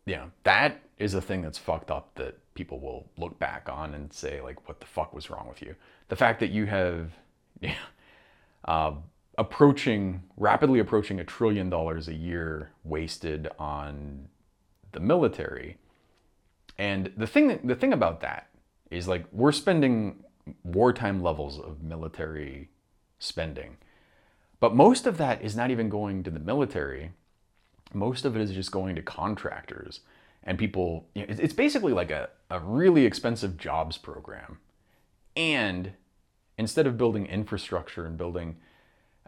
[0.05, 4.11] yeah that is a thing that's fucked up that people will look back on and
[4.11, 5.73] say like what the fuck was wrong with you?
[6.09, 7.11] The fact that you have
[7.61, 7.73] yeah,
[8.65, 8.91] uh,
[9.39, 14.27] approaching rapidly approaching a trillion dollars a year wasted on
[14.91, 15.77] the military
[16.79, 18.47] and the thing that, the thing about that
[18.89, 20.23] is like we're spending
[20.63, 22.69] wartime levels of military
[23.19, 23.77] spending.
[24.61, 27.11] But most of that is not even going to the military.
[27.93, 29.99] Most of it is just going to contractors
[30.43, 31.07] and people.
[31.13, 34.59] You know, it's basically like a, a really expensive jobs program.
[35.35, 35.93] And
[36.57, 38.55] instead of building infrastructure and building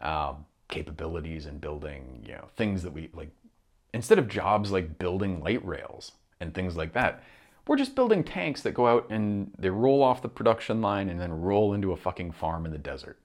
[0.02, 0.34] uh,
[0.68, 3.30] capabilities and building you know things that we like,
[3.94, 7.24] instead of jobs like building light rails and things like that,
[7.68, 11.20] we're just building tanks that go out and they roll off the production line and
[11.20, 13.18] then roll into a fucking farm in the desert.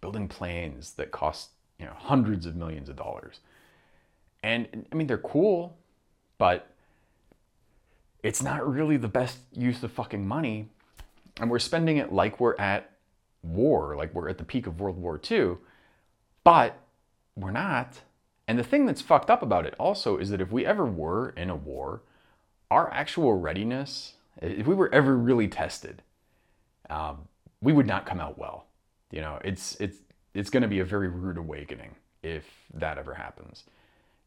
[0.00, 3.40] Building planes that cost, you know, hundreds of millions of dollars.
[4.42, 5.76] And I mean, they're cool,
[6.38, 6.70] but
[8.22, 10.70] it's not really the best use of fucking money.
[11.36, 12.90] And we're spending it like we're at
[13.42, 15.56] war, like we're at the peak of World War II,
[16.44, 16.78] but
[17.34, 18.02] we're not.
[18.46, 21.30] And the thing that's fucked up about it also is that if we ever were
[21.30, 22.02] in a war,
[22.70, 26.02] our actual readiness, if we were ever really tested,
[26.90, 27.28] um,
[27.60, 28.66] we would not come out well.
[29.10, 29.98] You know, it's it's
[30.34, 33.64] it's going to be a very rude awakening if that ever happens.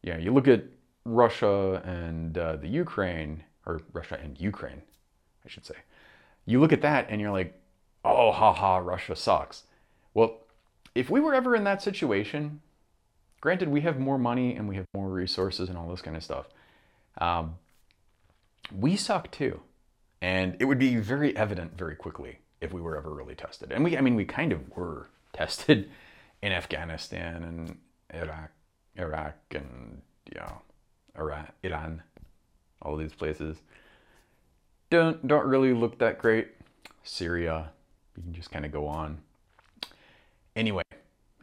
[0.02, 0.64] You know, you look at
[1.04, 4.82] Russia and uh, the Ukraine, or Russia and Ukraine,
[5.44, 5.74] I should say.
[6.46, 7.60] You look at that and you're like,
[8.04, 9.64] oh, ha ha, Russia sucks.
[10.14, 10.40] Well,
[10.98, 12.60] if we were ever in that situation,
[13.40, 16.24] granted, we have more money and we have more resources and all this kind of
[16.24, 16.46] stuff.
[17.18, 17.54] Um,
[18.76, 19.60] we suck too.
[20.20, 23.70] And it would be very evident very quickly if we were ever really tested.
[23.70, 25.88] And we, I mean, we kind of were tested
[26.42, 27.78] in Afghanistan and
[28.12, 28.50] Iraq,
[28.96, 30.62] Iraq and, you know,
[31.16, 32.02] Iran, Iran,
[32.82, 33.56] all these places.
[34.90, 36.48] Don't, don't really look that great.
[37.04, 37.70] Syria,
[38.16, 39.18] you can just kind of go on.
[40.58, 40.82] Anyway,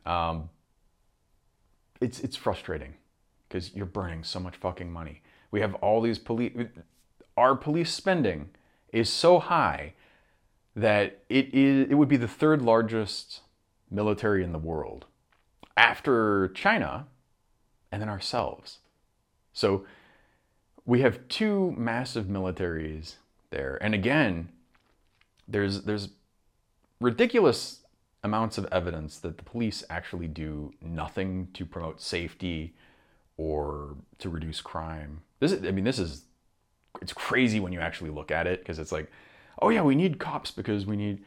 [0.05, 0.49] um,
[2.01, 2.95] it's, it's frustrating
[3.47, 5.21] because you're burning so much fucking money.
[5.51, 6.51] We have all these police
[7.37, 8.49] our police spending
[8.91, 9.93] is so high
[10.75, 13.39] that it is it would be the third largest
[13.89, 15.05] military in the world
[15.77, 17.07] after China
[17.93, 18.79] and then ourselves.
[19.53, 19.85] So
[20.85, 23.15] we have two massive militaries
[23.49, 23.77] there.
[23.81, 24.49] And again,
[25.47, 26.09] there's there's
[26.99, 27.84] ridiculous
[28.25, 32.75] amounts of evidence that the police actually do nothing to promote safety
[33.37, 35.21] or to reduce crime.
[35.39, 36.23] This is, I mean this is
[37.01, 39.11] it's crazy when you actually look at it because it's like,
[39.61, 41.23] oh yeah, we need cops because we need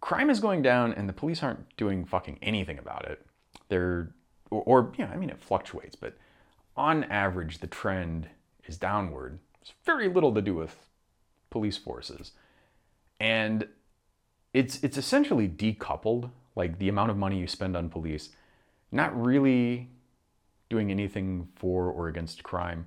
[0.00, 3.24] crime is going down and the police aren't doing fucking anything about it.
[3.68, 4.10] They're
[4.50, 6.18] or, or yeah, I mean it fluctuates, but
[6.76, 8.28] on average the trend
[8.66, 9.38] is downward.
[9.62, 10.76] It's very little to do with
[11.48, 12.32] police forces.
[13.18, 13.68] And
[14.56, 18.30] it's it's essentially decoupled, like the amount of money you spend on police,
[18.90, 19.90] not really
[20.70, 22.86] doing anything for or against crime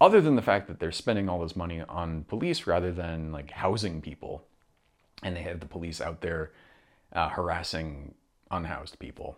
[0.00, 3.50] other than the fact that they're spending all this money on police rather than like
[3.50, 4.44] housing people.
[5.22, 6.50] And they have the police out there
[7.12, 8.14] uh, harassing
[8.50, 9.36] unhoused people.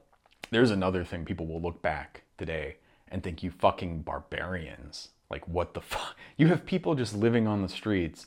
[0.51, 2.77] There's another thing people will look back today
[3.09, 5.09] and think you fucking barbarians.
[5.29, 8.27] Like what the fuck you have people just living on the streets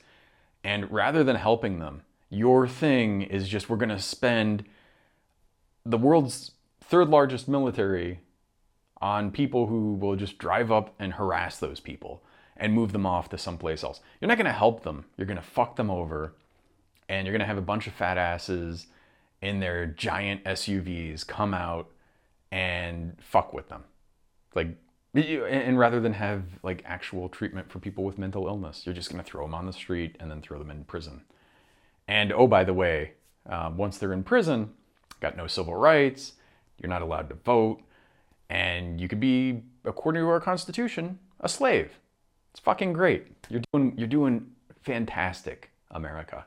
[0.65, 4.65] and rather than helping them your thing is just we're going to spend
[5.85, 6.51] the world's
[6.81, 8.19] third largest military
[9.01, 12.23] on people who will just drive up and harass those people
[12.57, 13.99] and move them off to someplace else.
[14.19, 15.05] You're not going to help them.
[15.15, 16.33] You're going to fuck them over
[17.07, 18.87] and you're going to have a bunch of fat asses
[19.41, 21.89] in their giant SUVs come out
[22.51, 23.83] and fuck with them.
[24.55, 24.75] Like
[25.13, 29.23] and rather than have like actual treatment for people with mental illness, you're just going
[29.23, 31.21] to throw them on the street and then throw them in prison.
[32.07, 33.13] And oh, by the way,
[33.47, 34.71] um, once they're in prison,
[35.19, 36.33] got no civil rights,
[36.77, 37.81] you're not allowed to vote,
[38.49, 41.99] and you could be, according to our Constitution, a slave.
[42.51, 43.27] It's fucking great.
[43.49, 44.47] You're doing you're doing
[44.81, 46.45] fantastic, America.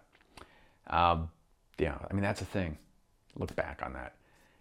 [0.88, 1.30] Um,
[1.78, 2.78] yeah, I mean that's a thing.
[3.36, 4.14] Look back on that.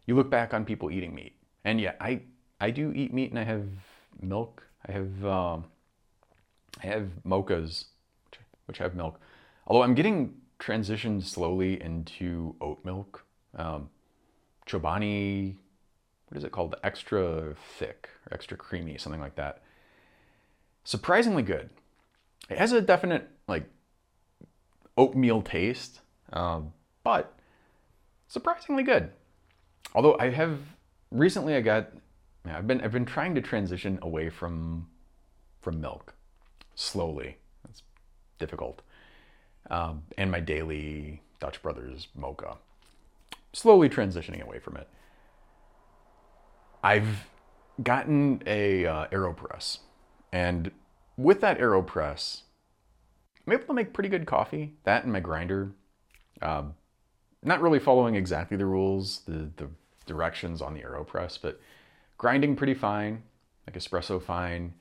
[0.05, 1.33] You look back on people eating meat,
[1.63, 2.21] and yeah, I
[2.59, 3.65] I do eat meat, and I have
[4.21, 4.67] milk.
[4.87, 5.65] I have um,
[6.83, 7.85] I have mochas,
[8.25, 9.19] which, which have milk.
[9.67, 13.25] Although I'm getting transitioned slowly into oat milk.
[13.55, 13.89] Um,
[14.67, 15.55] Chobani,
[16.27, 16.75] what is it called?
[16.83, 19.63] Extra thick or extra creamy, something like that.
[20.83, 21.69] Surprisingly good.
[22.49, 23.65] It has a definite like
[24.97, 26.01] oatmeal taste,
[26.33, 27.33] um, but
[28.27, 29.11] surprisingly good.
[29.95, 30.59] Although I have
[31.11, 31.89] recently, I got
[32.45, 34.87] I've been I've been trying to transition away from
[35.61, 36.13] from milk
[36.75, 37.37] slowly.
[37.69, 37.83] It's
[38.37, 38.81] difficult
[39.69, 42.57] um, and my daily Dutch Brothers mocha.
[43.53, 44.87] Slowly transitioning away from it.
[46.83, 47.27] I've
[47.81, 49.79] gotten a uh, AeroPress,
[50.31, 50.71] and
[51.17, 52.41] with that AeroPress,
[53.45, 54.75] I'm able to make pretty good coffee.
[54.83, 55.71] That and my grinder.
[56.41, 56.75] Um,
[57.43, 59.69] not really following exactly the rules, the, the
[60.05, 61.59] directions on the AeroPress, but
[62.17, 63.23] grinding pretty fine,
[63.65, 64.73] like espresso fine.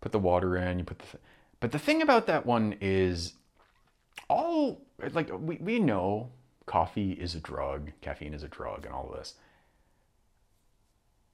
[0.00, 1.06] Put the water in, you put the.
[1.06, 1.22] Th-
[1.60, 3.32] but the thing about that one is
[4.28, 6.30] all like we, we know
[6.66, 9.34] coffee is a drug, caffeine is a drug, and all of this.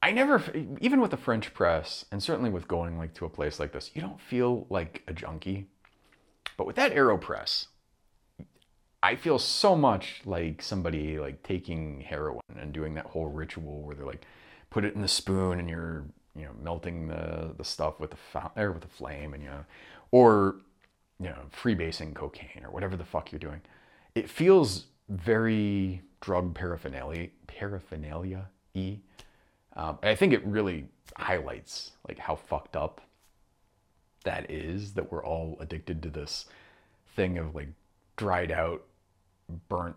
[0.03, 0.43] I never,
[0.81, 3.91] even with the French press, and certainly with going like to a place like this,
[3.95, 5.69] you don't feel like a junkie.
[6.57, 7.69] But with that Aeropress,
[9.03, 13.95] I feel so much like somebody like taking heroin and doing that whole ritual where
[13.95, 14.27] they're like,
[14.71, 16.05] put it in the spoon and you're
[16.37, 19.49] you know melting the the stuff with the fa- or with the flame and you
[19.49, 19.65] know,
[20.11, 20.57] or
[21.21, 23.61] you know, freebasing cocaine or whatever the fuck you're doing.
[24.15, 28.99] It feels very drug paraphernalia paraphernalia e.
[29.77, 30.87] Um, I think it really
[31.17, 33.01] highlights like how fucked up
[34.25, 36.47] that is that we're all addicted to this
[37.15, 37.69] thing of like
[38.17, 38.85] dried out,
[39.69, 39.97] burnt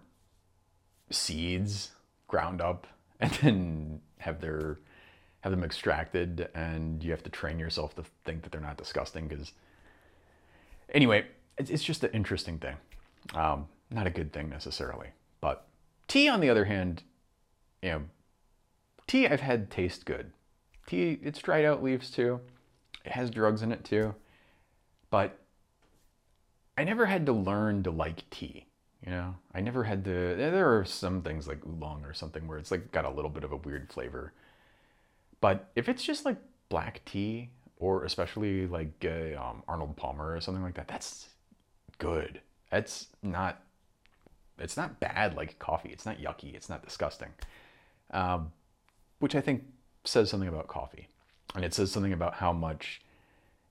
[1.09, 1.91] seeds
[2.28, 2.88] ground up
[3.20, 4.80] and then have their
[5.41, 9.28] have them extracted and you have to train yourself to think that they're not disgusting
[9.28, 9.53] because
[10.94, 11.26] Anyway,
[11.58, 12.76] it's just an interesting thing.
[13.34, 15.10] Um, not a good thing necessarily.
[15.42, 15.68] But
[16.08, 17.04] tea, on the other hand,
[17.82, 18.02] you know,
[19.08, 20.32] tea I've had taste good.
[20.86, 22.40] Tea, it's dried out leaves too.
[23.06, 24.16] It has drugs in it too.
[25.10, 25.40] But
[26.78, 28.66] I never had to learn to like tea.
[29.06, 30.36] You know, I never had to.
[30.36, 33.44] There are some things like oolong or something where it's like got a little bit
[33.44, 34.34] of a weird flavor.
[35.40, 36.38] But if it's just like
[36.70, 40.88] black tea or especially like uh, um, Arnold Palmer or something like that.
[40.88, 41.30] That's
[41.97, 42.41] good.
[42.71, 43.61] That's not.
[44.59, 45.89] It's not bad like coffee.
[45.89, 46.55] It's not yucky.
[46.55, 47.30] It's not disgusting.
[48.11, 48.51] Um,
[49.19, 49.65] which I think
[50.03, 51.07] says something about coffee,
[51.55, 53.01] and it says something about how much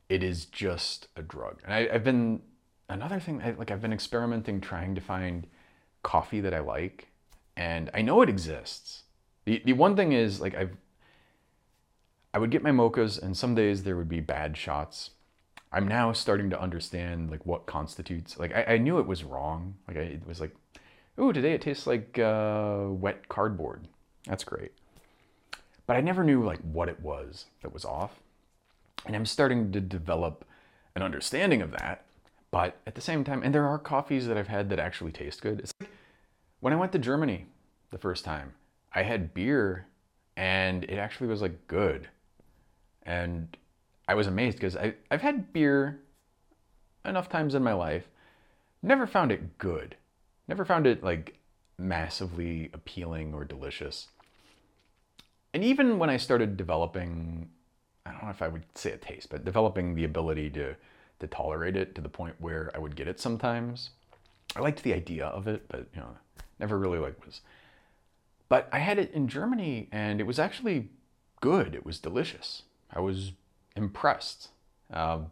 [0.09, 1.61] it is just a drug.
[1.65, 2.43] And I, have been
[2.89, 3.43] another thing.
[3.43, 5.47] I, like I've been experimenting trying to find
[6.03, 7.09] coffee that I like,
[7.57, 9.03] and I know it exists.
[9.45, 10.77] The, the one thing is like I've
[12.37, 15.13] I would get my mochas, and some days there would be bad shots.
[15.73, 19.77] I'm now starting to understand like what constitutes like I, I knew it was wrong.
[19.89, 20.55] Like I, it was like,
[21.17, 23.89] oh, today it tastes like uh, wet cardboard.
[24.27, 24.73] That's great.
[25.87, 28.21] But I never knew like what it was that was off,
[29.07, 30.45] and I'm starting to develop
[30.95, 32.05] an understanding of that.
[32.51, 35.41] But at the same time, and there are coffees that I've had that actually taste
[35.41, 35.61] good.
[35.61, 35.89] It's like
[36.61, 37.47] when I went to Germany
[37.89, 38.53] the first time,
[38.95, 39.87] I had beer,
[40.37, 42.11] and it actually was like good
[43.07, 43.57] and
[44.09, 46.01] I was amazed because I've had beer
[47.05, 48.09] enough times in my life,
[48.83, 49.97] never found it good.
[50.49, 51.39] Never found it like
[51.79, 54.09] massively appealing or delicious.
[55.55, 57.49] And even when I started developing,
[58.05, 60.77] I don't know if I would say a taste, but developing the ability to,
[61.21, 63.91] to tolerate it to the point where I would get it sometimes.
[64.55, 66.17] I liked the idea of it, but you know,
[66.59, 67.41] never really like was.
[68.49, 70.91] But I had it in Germany and it was actually
[71.41, 71.75] good.
[71.75, 72.63] It was delicious.
[72.97, 73.33] I was
[73.77, 74.49] impressed.
[74.91, 75.31] Um,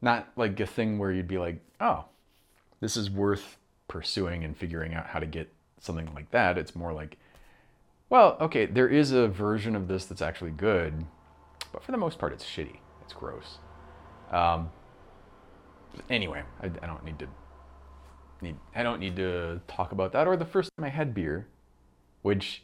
[0.00, 2.06] not like a thing where you'd be like, oh,
[2.80, 3.58] this is worth
[3.88, 6.56] pursuing and figuring out how to get something like that.
[6.56, 7.18] It's more like,
[8.08, 11.04] well, okay, there is a version of this that's actually good,
[11.72, 12.78] but for the most part, it's shitty.
[13.02, 13.58] It's gross.
[14.30, 14.70] Um,
[16.08, 17.28] anyway, I, I don't need to
[18.40, 20.26] need I don't need to talk about that.
[20.26, 21.48] Or the first time I had beer,
[22.22, 22.62] which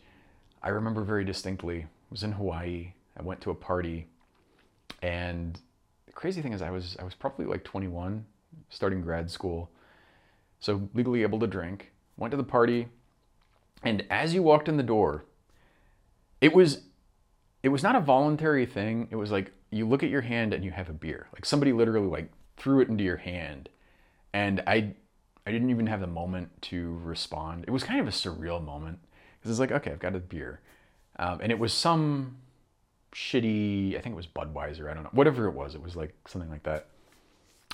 [0.63, 2.93] I remember very distinctly, was in Hawaii.
[3.19, 4.09] I went to a party
[5.05, 5.61] And
[6.07, 8.25] the crazy thing is, I was I was probably like 21,
[8.71, 9.71] starting grad school,
[10.61, 11.93] so legally able to drink.
[12.17, 12.89] Went to the party,
[13.83, 15.27] and as you walked in the door,
[16.41, 16.85] it was
[17.63, 19.09] it was not a voluntary thing.
[19.11, 21.29] It was like you look at your hand and you have a beer.
[21.35, 23.69] Like somebody literally like threw it into your hand,
[24.33, 24.95] and I
[25.47, 27.65] I didn't even have the moment to respond.
[27.67, 29.01] It was kind of a surreal moment
[29.39, 30.61] because it's like okay, I've got a beer,
[31.19, 32.39] um, and it was some
[33.15, 33.97] shitty.
[33.97, 34.91] I think it was Budweiser.
[34.91, 35.11] I don't know.
[35.13, 36.87] Whatever it was, it was like something like that.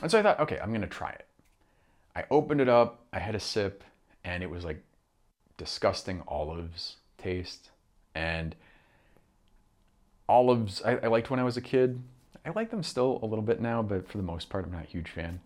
[0.03, 1.27] And so I thought, okay, I'm gonna try it.
[2.15, 3.05] I opened it up.
[3.13, 3.85] I had a sip,
[4.25, 4.83] and it was like
[5.57, 7.69] disgusting olives taste
[8.15, 8.57] and
[10.27, 12.01] olives I, I, liked when I was a kid.
[12.47, 14.85] I like them still a little bit now, but for the most part, I'm not
[14.85, 15.41] a huge fan.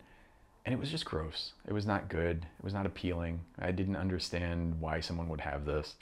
[0.65, 1.53] And it was just gross.
[1.67, 2.45] It was not good.
[2.57, 3.41] It was not appealing.
[3.59, 5.95] I didn't understand why someone would have this.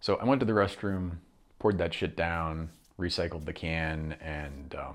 [0.00, 1.18] So I went to the restroom,
[1.58, 2.70] poured that shit down,
[3.02, 4.92] recycled the can, and uh,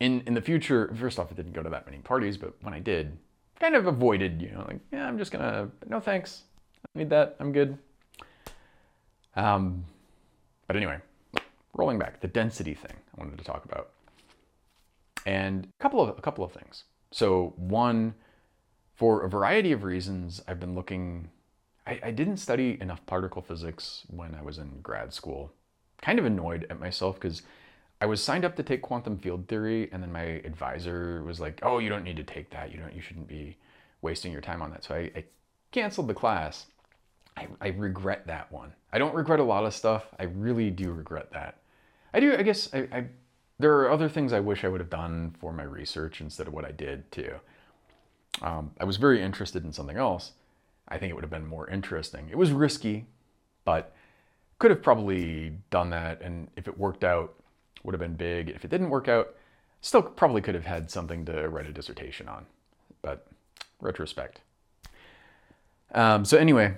[0.00, 2.74] in in the future, first off, I didn't go to that many parties, but when
[2.74, 3.16] I did,
[3.60, 6.42] kind of avoided, you know, like yeah, I'm just gonna no thanks,
[6.94, 7.78] I need that, I'm good.
[9.36, 9.84] Um,
[10.66, 10.98] but anyway,
[11.74, 13.90] rolling back, the density thing I wanted to talk about.
[15.24, 16.84] And a couple of a couple of things.
[17.10, 18.14] So one,
[18.94, 21.30] for a variety of reasons, I've been looking.
[21.86, 25.52] I, I didn't study enough particle physics when I was in grad school.
[26.02, 27.42] Kind of annoyed at myself because
[28.00, 31.60] I was signed up to take quantum field theory, and then my advisor was like,
[31.62, 32.72] "Oh, you don't need to take that.
[32.72, 32.94] You don't.
[32.94, 33.56] You shouldn't be
[34.02, 35.24] wasting your time on that." So I, I
[35.72, 36.66] canceled the class.
[37.36, 38.72] I, I regret that one.
[38.92, 40.06] I don't regret a lot of stuff.
[40.18, 41.58] I really do regret that.
[42.14, 42.36] I do.
[42.36, 43.06] I guess I, I
[43.58, 46.52] there are other things I wish I would have done for my research instead of
[46.52, 47.34] what I did too.
[48.40, 50.32] Um, I was very interested in something else.
[50.86, 52.28] I think it would have been more interesting.
[52.30, 53.06] It was risky,
[53.64, 53.94] but
[54.58, 56.20] could have probably done that.
[56.20, 57.34] And if it worked out,
[57.84, 58.50] would have been big.
[58.50, 59.34] If it didn't work out,
[59.80, 62.46] still probably could have had something to write a dissertation on.
[63.02, 63.26] But
[63.80, 64.40] retrospect.
[65.94, 66.76] Um, so anyway,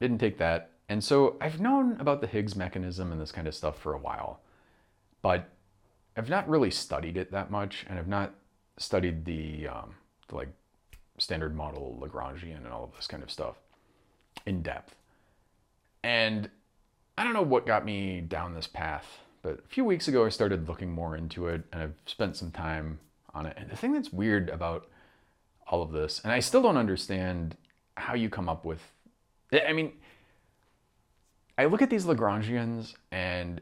[0.00, 0.70] didn't take that.
[0.88, 3.98] And so I've known about the Higgs mechanism and this kind of stuff for a
[3.98, 4.40] while,
[5.22, 5.48] but
[6.16, 8.34] I've not really studied it that much, and I've not
[8.76, 9.94] studied the, um,
[10.28, 10.48] the like
[11.16, 13.54] standard model Lagrangian and all of this kind of stuff
[14.46, 14.96] in depth.
[16.02, 16.50] And
[17.18, 20.30] I don't know what got me down this path, but a few weeks ago I
[20.30, 22.98] started looking more into it, and I've spent some time
[23.34, 23.56] on it.
[23.58, 24.88] And the thing that's weird about
[25.66, 27.56] all of this, and I still don't understand
[27.96, 28.80] how you come up with.
[29.52, 29.92] I mean,
[31.58, 33.60] I look at these Lagrangians and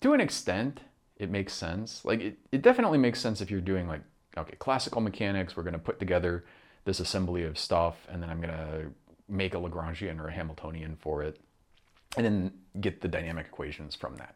[0.00, 0.80] to an extent,
[1.16, 2.04] it makes sense.
[2.04, 4.02] Like it, it definitely makes sense if you're doing like,
[4.36, 6.44] okay, classical mechanics, we're gonna put together
[6.84, 8.86] this assembly of stuff and then I'm gonna
[9.28, 11.40] make a Lagrangian or a Hamiltonian for it
[12.16, 14.34] and then get the dynamic equations from that.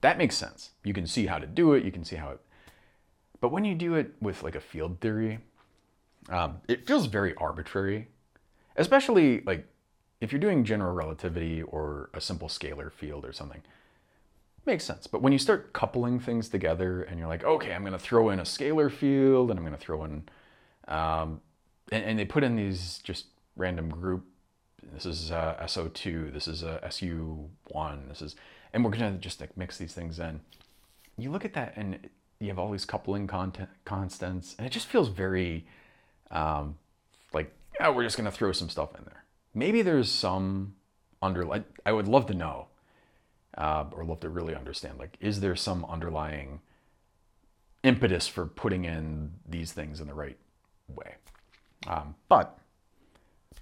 [0.00, 0.70] That makes sense.
[0.82, 2.40] You can see how to do it, you can see how it,
[3.40, 5.38] but when you do it with like a field theory,
[6.28, 8.08] um, it feels very arbitrary,
[8.76, 9.66] especially like
[10.20, 13.62] if you're doing general relativity or a simple scalar field or something,
[14.66, 15.06] makes sense.
[15.06, 18.30] But when you start coupling things together and you're like, okay, I'm going to throw
[18.30, 20.22] in a scalar field and I'm going to throw in,
[20.88, 21.40] um,
[21.92, 23.26] and, and, they put in these just
[23.56, 24.24] random group.
[24.92, 26.32] This is uh, SO2.
[26.32, 28.08] This is uh, SU1.
[28.08, 28.36] This is,
[28.72, 30.40] and we're to just like mix these things in.
[31.16, 34.86] You look at that and you have all these coupling content, constants, and it just
[34.86, 35.66] feels very
[36.30, 36.76] um,
[37.32, 39.24] like, yeah, we're just to throw some stuff in there
[39.54, 40.74] maybe there's some
[41.22, 42.66] underlying, I would love to know,
[43.56, 46.60] uh, or love to really understand, like, is there some underlying
[47.84, 50.36] impetus for putting in these things in the right
[50.88, 51.14] way?
[51.86, 52.58] Um, but,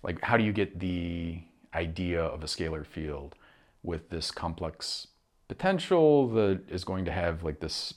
[0.02, 1.42] like, how do you get the
[1.74, 3.34] idea of a scalar field
[3.82, 5.08] with this complex
[5.48, 7.94] potential that is going to have, like, this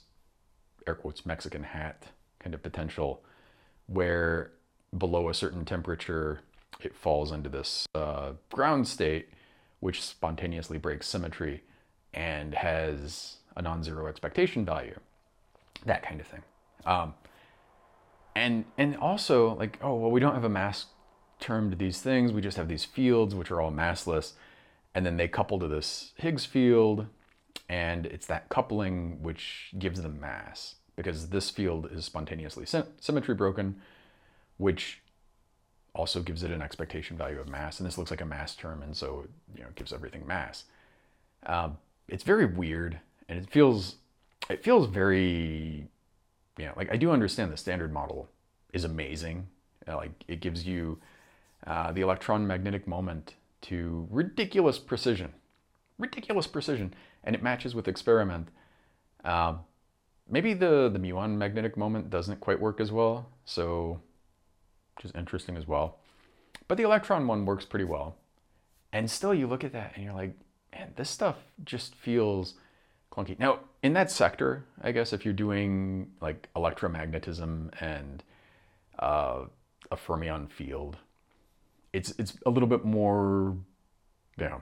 [0.86, 2.06] air quotes Mexican hat
[2.38, 3.22] kind of potential
[3.86, 4.52] where
[4.96, 6.40] below a certain temperature
[6.80, 9.30] it falls into this uh, ground state,
[9.80, 11.62] which spontaneously breaks symmetry
[12.12, 14.98] and has a non-zero expectation value,
[15.84, 16.42] that kind of thing.
[16.84, 17.14] Um,
[18.34, 20.86] and and also like, oh well, we don't have a mass
[21.40, 22.32] term to these things.
[22.32, 24.32] We just have these fields which are all massless,
[24.94, 27.06] and then they couple to this Higgs field,
[27.68, 32.64] and it's that coupling which gives them mass because this field is spontaneously
[33.00, 33.76] symmetry broken,
[34.56, 35.02] which
[35.94, 37.78] also gives it an expectation value of mass.
[37.78, 40.64] And this looks like a mass term, and so you know it gives everything mass.
[41.44, 41.78] Um,
[42.08, 43.96] it's very weird, and it feels
[44.48, 45.88] it feels very
[46.58, 48.28] you know like I do understand the standard model
[48.72, 49.48] is amazing.
[49.86, 50.98] Uh, like it gives you
[51.66, 55.32] uh, the electron magnetic moment to ridiculous precision,
[55.98, 56.94] ridiculous precision,
[57.24, 58.48] and it matches with experiment.
[59.24, 59.54] Uh,
[60.28, 64.00] maybe the, the muon magnetic moment doesn't quite work as well, so
[64.96, 65.98] which is interesting as well.
[66.68, 68.16] But the electron one works pretty well.
[68.92, 70.34] And still, you look at that and you're like,
[70.72, 72.54] man, this stuff just feels
[73.12, 73.38] clunky.
[73.38, 78.22] Now, in that sector, I guess if you're doing like electromagnetism and
[78.98, 79.44] uh,
[79.90, 80.96] a fermion field,
[81.96, 83.56] it's it's a little bit more,
[84.38, 84.60] you know,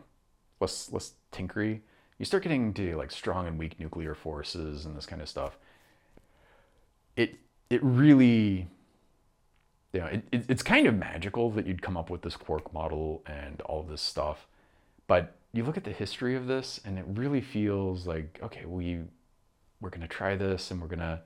[0.61, 1.81] less less tinkery.
[2.19, 5.59] You start getting to like strong and weak nuclear forces and this kind of stuff.
[7.17, 7.37] It
[7.71, 8.69] it really
[9.93, 12.73] you know, it, it, it's kind of magical that you'd come up with this quark
[12.73, 14.49] model and all this stuff.
[15.07, 19.03] But you look at the history of this and it really feels like, okay, we,
[19.81, 21.21] we're going to try this and we're going to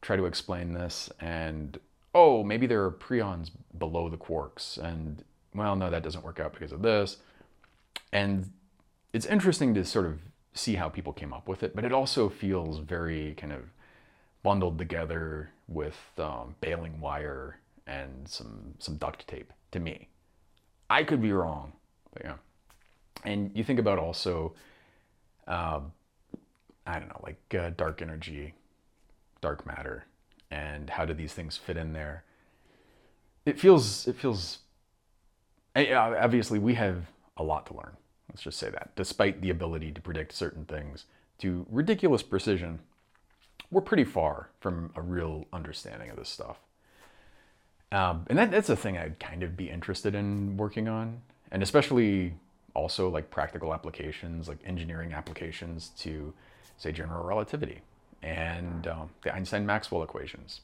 [0.00, 1.10] try to explain this.
[1.20, 1.78] And,
[2.14, 4.78] oh, maybe there are preons below the quarks.
[4.78, 7.18] And, well, no, that doesn't work out because of this.
[8.12, 8.50] And
[9.12, 10.20] it's interesting to sort of
[10.54, 13.62] see how people came up with it, but it also feels very kind of
[14.42, 20.08] bundled together with um, baling wire and some some duct tape to me.
[20.90, 21.72] I could be wrong,
[22.12, 22.34] but yeah.
[23.24, 24.54] And you think about also,
[25.46, 25.80] uh,
[26.86, 28.54] I don't know, like uh, dark energy,
[29.40, 30.04] dark matter,
[30.52, 32.24] and how do these things fit in there?
[33.46, 34.58] It feels it feels.
[35.74, 37.96] Obviously, we have a lot to learn.
[38.28, 41.06] Let's just say that, despite the ability to predict certain things
[41.38, 42.80] to ridiculous precision,
[43.70, 46.58] we're pretty far from a real understanding of this stuff.
[47.90, 51.62] Um, and that, that's a thing I'd kind of be interested in working on, and
[51.62, 52.34] especially
[52.74, 56.32] also like practical applications, like engineering applications to,
[56.76, 57.80] say, general relativity
[58.22, 60.60] and um, the Einstein-Maxwell equations.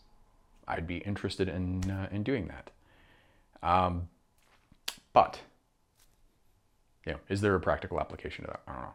[0.67, 2.71] I'd be interested in uh, in doing that.
[3.63, 4.09] Um,
[5.13, 5.41] but,
[7.05, 8.61] you know, is there a practical application to that?
[8.69, 8.95] I don't know.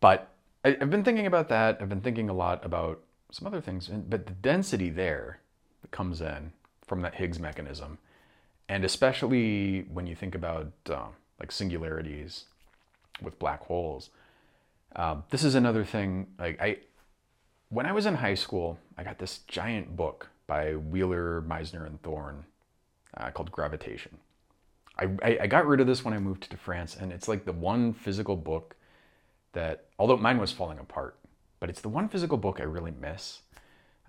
[0.00, 0.28] But
[0.64, 1.78] I, I've been thinking about that.
[1.80, 5.40] I've been thinking a lot about some other things, and but the density there
[5.80, 6.52] that comes in
[6.86, 7.98] from that Higgs mechanism.
[8.68, 11.06] And especially when you think about uh,
[11.40, 12.44] like singularities
[13.20, 14.10] with black holes,
[14.94, 16.28] uh, this is another thing.
[16.38, 16.78] Like I,
[17.72, 22.00] when I was in high school, I got this giant book by Wheeler, Misner, and
[22.02, 22.44] Thorne
[23.16, 24.18] uh, called Gravitation.
[24.98, 27.46] I, I, I got rid of this when I moved to France, and it's like
[27.46, 28.76] the one physical book
[29.54, 31.18] that, although mine was falling apart,
[31.60, 33.40] but it's the one physical book I really miss.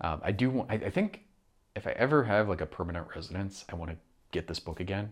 [0.02, 0.66] Um, I do.
[0.68, 1.22] I, I think
[1.74, 3.96] if I ever have like a permanent residence, I want to
[4.30, 5.10] get this book again.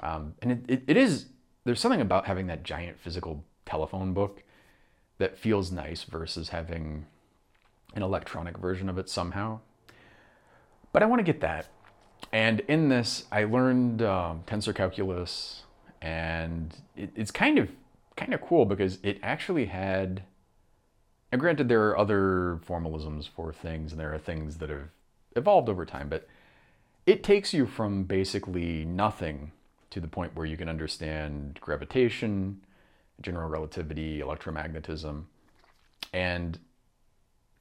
[0.00, 1.26] Um, and it, it, it is,
[1.64, 4.42] there's something about having that giant physical telephone book
[5.16, 7.06] that feels nice versus having
[7.96, 9.58] an electronic version of it somehow.
[10.92, 11.66] But I want to get that.
[12.32, 15.64] And in this, I learned um, tensor calculus,
[16.00, 17.70] and it, it's kind of
[18.16, 20.22] kind of cool because it actually had.
[21.32, 24.88] And granted, there are other formalisms for things, and there are things that have
[25.34, 26.28] evolved over time, but
[27.04, 29.52] it takes you from basically nothing
[29.90, 32.60] to the point where you can understand gravitation,
[33.20, 35.24] general relativity, electromagnetism,
[36.12, 36.58] and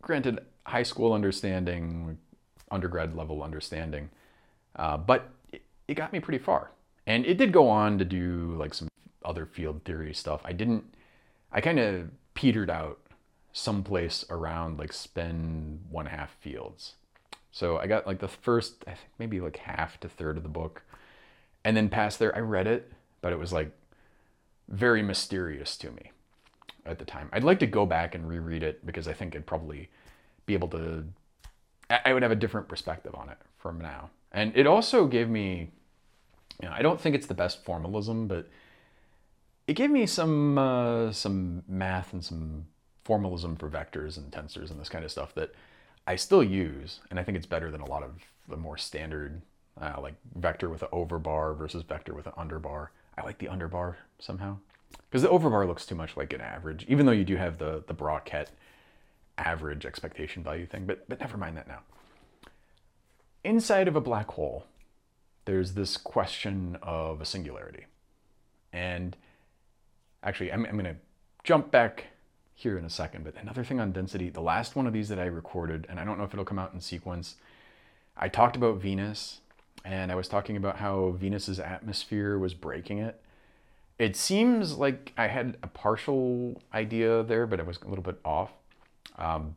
[0.05, 2.17] granted, high school understanding,
[2.71, 4.09] undergrad level understanding,
[4.77, 6.71] uh, but it, it got me pretty far.
[7.05, 8.87] And it did go on to do like some
[9.23, 10.41] other field theory stuff.
[10.45, 10.95] I didn't,
[11.51, 12.99] I kind of petered out
[13.51, 16.95] someplace around like spin one half fields.
[17.51, 20.49] So I got like the first, I think maybe like half to third of the
[20.49, 20.83] book.
[21.63, 22.91] And then past there, I read it,
[23.21, 23.71] but it was like
[24.67, 26.11] very mysterious to me
[26.85, 27.29] at the time.
[27.31, 29.89] I'd like to go back and reread it because I think I'd probably
[30.45, 31.05] be able to,
[31.89, 34.09] I would have a different perspective on it from now.
[34.31, 35.71] And it also gave me,
[36.61, 38.47] you know, I don't think it's the best formalism, but
[39.67, 42.65] it gave me some uh, some math and some
[43.03, 45.53] formalism for vectors and tensors and this kind of stuff that
[46.07, 48.11] I still use, and I think it's better than a lot of
[48.47, 49.41] the more standard,
[49.81, 52.89] uh, like vector with an overbar versus vector with an underbar.
[53.17, 54.57] I like the underbar somehow
[55.09, 57.83] because the overbar looks too much like an average, even though you do have the
[57.87, 58.51] the Bra-Ket
[59.37, 60.85] average expectation value thing.
[60.85, 61.79] But but never mind that now.
[63.43, 64.65] Inside of a black hole,
[65.45, 67.85] there's this question of a singularity,
[68.73, 69.15] and
[70.23, 70.95] actually, I'm, I'm going to
[71.43, 72.07] jump back
[72.55, 73.23] here in a second.
[73.23, 76.05] But another thing on density, the last one of these that I recorded, and I
[76.05, 77.35] don't know if it'll come out in sequence,
[78.17, 79.41] I talked about Venus
[79.83, 83.21] and I was talking about how Venus's atmosphere was breaking it.
[83.99, 88.19] It seems like I had a partial idea there, but I was a little bit
[88.25, 88.51] off.
[89.17, 89.55] Um,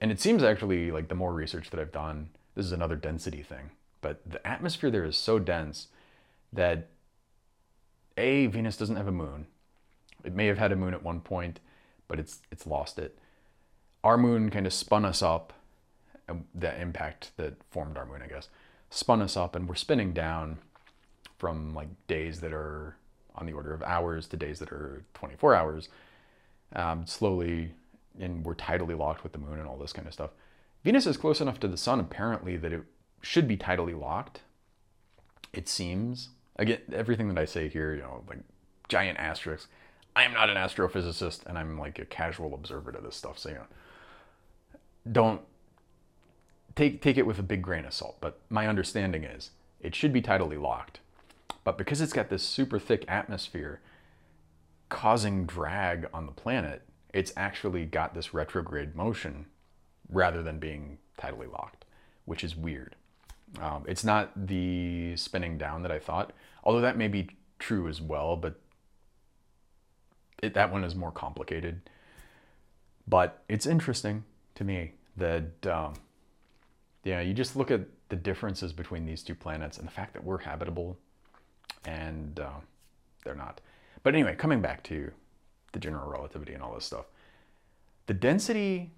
[0.00, 3.42] and it seems actually like the more research that I've done, this is another density
[3.42, 3.70] thing,
[4.00, 5.88] but the atmosphere there is so dense
[6.52, 6.88] that
[8.16, 9.46] A, Venus doesn't have a moon.
[10.24, 11.60] It may have had a moon at one point,
[12.08, 13.18] but it's it's lost it.
[14.02, 15.52] our moon kind of spun us up,
[16.54, 18.48] the impact that formed our moon, I guess,
[18.90, 20.58] spun us up, and we're spinning down
[21.38, 22.96] from like days that are
[23.34, 25.88] on the order of hours to days that are 24 hours,
[26.74, 27.72] um, slowly,
[28.18, 30.30] and we're tidally locked with the moon and all this kind of stuff.
[30.84, 32.82] Venus is close enough to the sun, apparently, that it
[33.22, 34.40] should be tidally locked.
[35.52, 36.30] It seems.
[36.56, 38.38] Again, everything that I say here, you know, like
[38.88, 39.68] giant asterisks.
[40.14, 43.38] I am not an astrophysicist, and I'm like a casual observer to this stuff.
[43.38, 43.66] So you know,
[45.10, 45.40] don't
[46.74, 48.16] take take it with a big grain of salt.
[48.20, 49.50] But my understanding is
[49.80, 51.00] it should be tidally locked,
[51.64, 53.80] but because it's got this super thick atmosphere
[54.88, 56.82] causing drag on the planet,
[57.12, 59.46] it's actually got this retrograde motion
[60.08, 61.84] rather than being tidally locked,
[62.24, 62.96] which is weird.
[63.60, 66.32] Um, it's not the spinning down that I thought,
[66.62, 68.60] although that may be true as well, but
[70.42, 71.80] it, that one is more complicated.
[73.06, 75.94] But it's interesting to me that, um,
[77.02, 80.24] yeah, you just look at the differences between these two planets and the fact that
[80.24, 80.96] we're habitable
[81.84, 82.60] and uh,
[83.24, 83.60] they're not.
[84.02, 85.12] But anyway, coming back to
[85.72, 87.06] the general relativity and all this stuff,
[88.06, 88.90] the density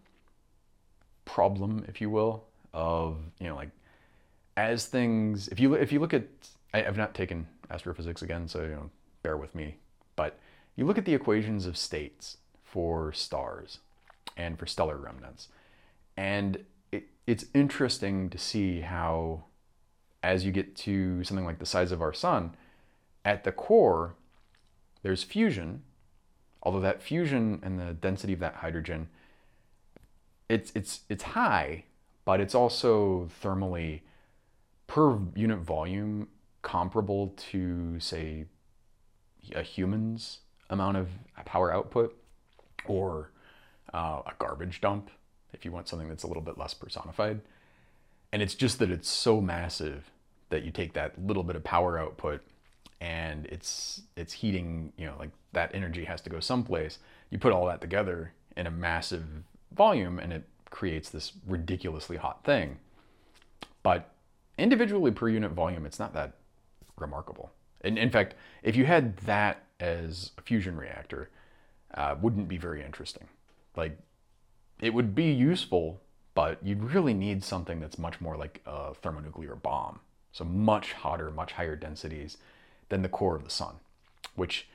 [1.24, 3.70] problem, if you will, of you know like
[4.56, 6.24] as things if you if you look at
[6.72, 8.90] I, have not taken astrophysics again, so you know
[9.22, 9.76] bear with me,
[10.16, 10.38] but
[10.76, 13.78] you look at the equations of states for stars
[14.36, 15.48] and for stellar remnants,
[16.16, 19.44] and it, it's interesting to see how
[20.22, 22.54] as you get to something like the size of our sun,
[23.24, 24.14] at the core
[25.02, 25.82] there's fusion,
[26.62, 29.08] although that fusion and the density of that hydrogen
[30.52, 31.84] it's it's it's high,
[32.24, 34.00] but it's also thermally
[34.86, 36.28] per unit volume
[36.60, 38.44] comparable to say
[39.54, 40.38] a human's
[40.68, 41.08] amount of
[41.46, 42.16] power output
[42.86, 43.30] or
[43.94, 45.10] uh, a garbage dump
[45.52, 47.40] if you want something that's a little bit less personified.
[48.30, 50.10] And it's just that it's so massive
[50.50, 52.42] that you take that little bit of power output
[53.02, 57.00] and it's it's heating you know like that energy has to go someplace
[57.30, 59.24] you put all that together in a massive
[59.74, 62.78] volume and it creates this ridiculously hot thing.
[63.82, 64.10] But
[64.58, 66.34] individually per unit volume, it's not that
[66.98, 67.50] remarkable.
[67.82, 71.30] In, in fact, if you had that as a fusion reactor,
[71.94, 73.26] uh, wouldn't be very interesting.
[73.76, 73.98] Like,
[74.80, 76.00] it would be useful,
[76.34, 80.00] but you'd really need something that's much more like a thermonuclear bomb.
[80.32, 82.38] So much hotter, much higher densities
[82.92, 83.76] than the core of the sun,
[84.34, 84.68] which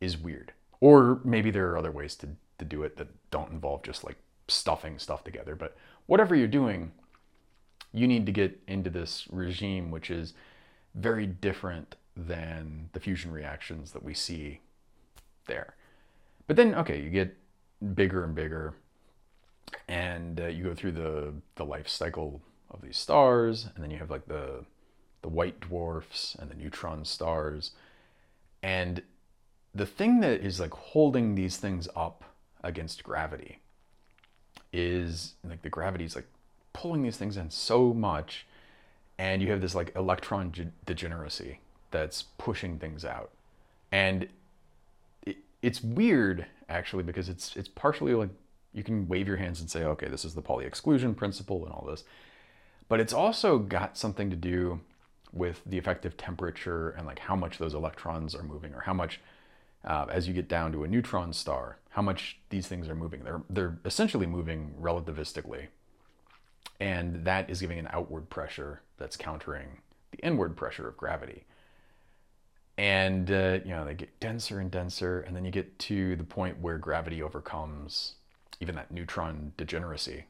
[0.00, 0.52] is weird.
[0.80, 4.16] Or maybe there are other ways to, to do it that don't involve just like
[4.48, 5.54] stuffing stuff together.
[5.54, 6.92] But whatever you're doing,
[7.92, 10.32] you need to get into this regime, which is
[10.94, 14.60] very different than the fusion reactions that we see
[15.46, 15.74] there.
[16.46, 17.36] But then, okay, you get
[17.94, 18.76] bigger and bigger,
[19.88, 22.40] and uh, you go through the the life cycle
[22.70, 24.64] of these stars, and then you have like the
[25.22, 27.72] the white dwarfs and the neutron stars,
[28.62, 29.02] and
[29.74, 32.24] the thing that is like holding these things up
[32.62, 33.60] against gravity
[34.72, 36.26] is like the gravity is like
[36.72, 38.46] pulling these things in so much
[39.18, 41.60] and you have this like electron degeneracy
[41.90, 43.30] that's pushing things out.
[43.90, 44.28] And
[45.26, 48.28] it, it's weird actually because it's it's partially like
[48.74, 51.72] you can wave your hands and say okay this is the Pauli exclusion principle and
[51.72, 52.04] all this.
[52.88, 54.80] But it's also got something to do
[55.32, 59.20] with the effective temperature and like how much those electrons are moving or how much
[59.84, 63.22] uh, as you get down to a neutron star, how much these things are moving.
[63.24, 65.68] They're, they're essentially moving relativistically.
[66.80, 69.78] And that is giving an outward pressure that's countering
[70.10, 71.44] the inward pressure of gravity.
[72.76, 75.20] And, uh, you know, they get denser and denser.
[75.20, 78.14] And then you get to the point where gravity overcomes
[78.60, 80.24] even that neutron degeneracy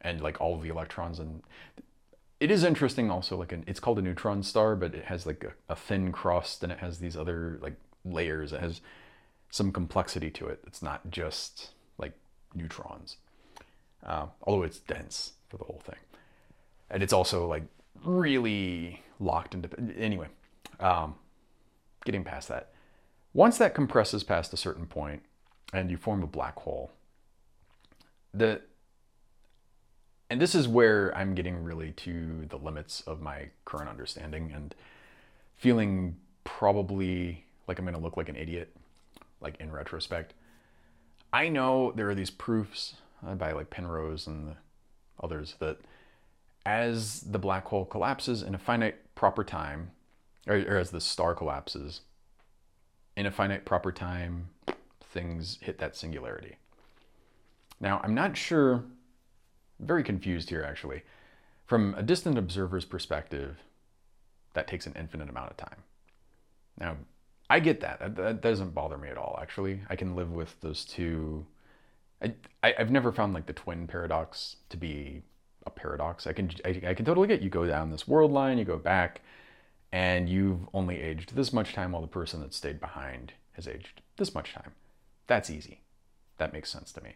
[0.00, 1.18] and like all of the electrons.
[1.20, 1.42] And
[2.42, 5.44] it is interesting also, like, an, it's called a neutron star, but it has like
[5.44, 8.52] a, a thin crust and it has these other like layers.
[8.52, 8.80] It has
[9.48, 10.60] some complexity to it.
[10.66, 12.14] It's not just like
[12.52, 13.18] neutrons,
[14.04, 16.00] uh, although it's dense for the whole thing.
[16.90, 17.62] And it's also like
[18.04, 19.68] really locked into.
[19.96, 20.26] Anyway,
[20.80, 21.14] um,
[22.04, 22.72] getting past that.
[23.34, 25.22] Once that compresses past a certain point
[25.72, 26.90] and you form a black hole,
[28.34, 28.62] the
[30.32, 34.74] and this is where I'm getting really to the limits of my current understanding and
[35.56, 38.74] feeling probably like I'm going to look like an idiot,
[39.42, 40.32] like in retrospect.
[41.34, 42.94] I know there are these proofs
[43.26, 44.56] uh, by like Penrose and the
[45.22, 45.80] others that
[46.64, 49.90] as the black hole collapses in a finite proper time,
[50.46, 52.00] or, or as the star collapses
[53.18, 54.48] in a finite proper time,
[55.02, 56.56] things hit that singularity.
[57.80, 58.84] Now, I'm not sure,
[59.82, 61.02] very confused here actually.
[61.66, 63.58] From a distant observer's perspective,
[64.54, 65.82] that takes an infinite amount of time.
[66.78, 66.96] Now,
[67.48, 68.16] I get that.
[68.16, 68.40] that.
[68.40, 69.80] Doesn't bother me at all, actually.
[69.88, 71.46] I can live with those two.
[72.22, 75.22] I, I, have never found like the twin paradox to be
[75.66, 76.26] a paradox.
[76.26, 78.78] I can, I, I can totally get you go down this world line, you go
[78.78, 79.20] back,
[79.92, 84.00] and you've only aged this much time while the person that stayed behind has aged
[84.16, 84.72] this much time.
[85.26, 85.80] That's easy.
[86.38, 87.14] That makes sense to me.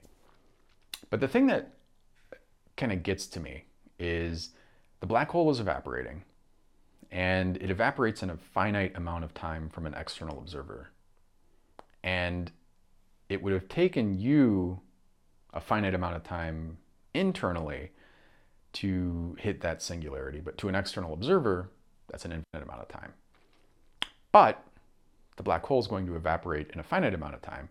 [1.08, 1.72] But the thing that
[2.76, 3.64] kind of gets to me
[3.98, 4.50] is
[5.00, 6.22] the black hole is evaporating
[7.10, 10.90] and it evaporates in a finite amount of time from an external observer.
[12.02, 12.50] And
[13.28, 14.80] it would have taken you
[15.52, 16.78] a finite amount of time
[17.14, 17.90] internally
[18.74, 21.70] to hit that singularity, but to an external observer,
[22.08, 23.14] that's an infinite amount of time.
[24.32, 24.62] But
[25.36, 27.70] the black hole is going to evaporate in a finite amount of time.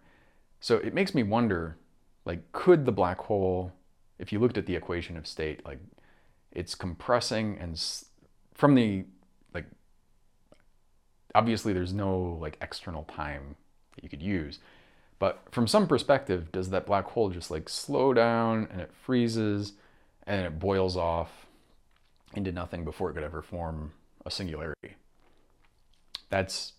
[0.59, 1.77] So it makes me wonder
[2.25, 3.71] like could the black hole
[4.19, 5.79] if you looked at the equation of state like
[6.51, 7.81] it's compressing and
[8.53, 9.05] from the
[9.53, 9.65] like
[11.33, 13.55] obviously there's no like external time
[13.95, 14.59] that you could use
[15.19, 19.73] but from some perspective does that black hole just like slow down and it freezes
[20.27, 21.45] and it boils off
[22.33, 23.93] into nothing before it could ever form
[24.25, 24.95] a singularity?
[26.29, 26.73] That's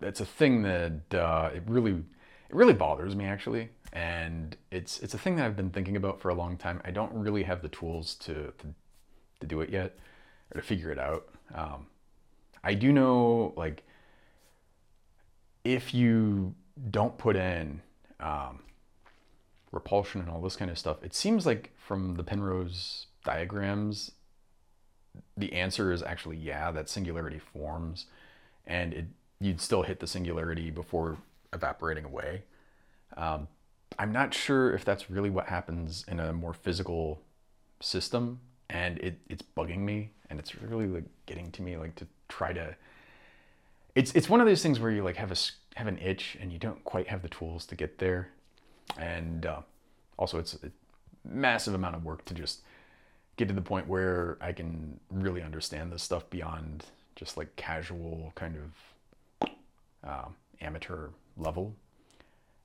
[0.00, 5.14] that's a thing that uh, it really it really bothers me actually and it's it's
[5.14, 7.62] a thing that I've been thinking about for a long time I don't really have
[7.62, 8.74] the tools to to,
[9.40, 9.98] to do it yet
[10.54, 11.28] or to figure it out.
[11.54, 11.86] Um,
[12.62, 13.82] I do know like
[15.64, 16.54] if you
[16.90, 17.82] don't put in
[18.20, 18.60] um,
[19.72, 24.12] repulsion and all this kind of stuff, it seems like from the Penrose diagrams,
[25.36, 28.06] the answer is actually yeah, that singularity forms,
[28.66, 29.06] and it
[29.40, 31.18] you'd still hit the singularity before
[31.52, 32.42] evaporating away.
[33.16, 33.48] Um,
[33.98, 37.20] I'm not sure if that's really what happens in a more physical
[37.80, 42.06] system, and it, it's bugging me and it's really like getting to me like to
[42.28, 42.74] try to
[43.94, 45.36] it's it's one of those things where you like have a
[45.76, 48.28] have an itch and you don't quite have the tools to get there.
[48.98, 49.60] And uh,
[50.16, 50.70] also it's a
[51.24, 52.60] massive amount of work to just
[53.36, 56.84] get to the point where I can really understand this stuff beyond
[57.16, 59.50] just like casual kind of
[60.08, 60.28] uh,
[60.60, 61.74] amateur level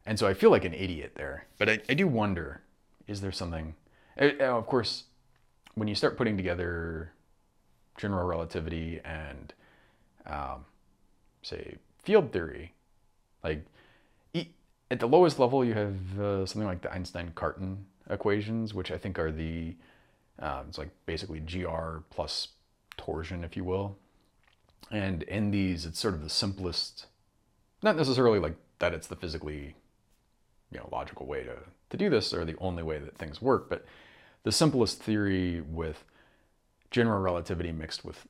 [0.06, 1.46] and so I feel like an idiot there.
[1.58, 2.62] But I, I do wonder
[3.08, 3.76] is there something
[4.20, 5.04] uh, of course
[5.76, 7.12] when you start putting together
[7.98, 9.54] general relativity and
[10.26, 10.66] um,
[11.42, 12.74] say field theory
[13.44, 13.64] like
[14.92, 19.18] at the lowest level you have uh, something like the einstein-cartan equations which i think
[19.18, 19.76] are the
[20.40, 22.50] uh, it's like basically gr plus
[22.98, 23.98] torsion if you will.
[24.92, 27.08] And in these it's sort of the simplest
[27.82, 29.76] not necessarily like that it's the physically
[30.72, 31.56] you know logical way to,
[31.90, 33.86] to do this or the only way that things work but
[34.44, 36.04] the simplest theory with
[36.92, 38.28] general relativity mixed with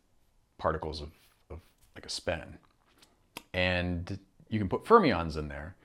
[0.57, 1.09] particles of,
[1.51, 1.59] of
[1.93, 2.57] like a spin.
[3.53, 4.17] And
[4.49, 5.75] you can put fermions in there,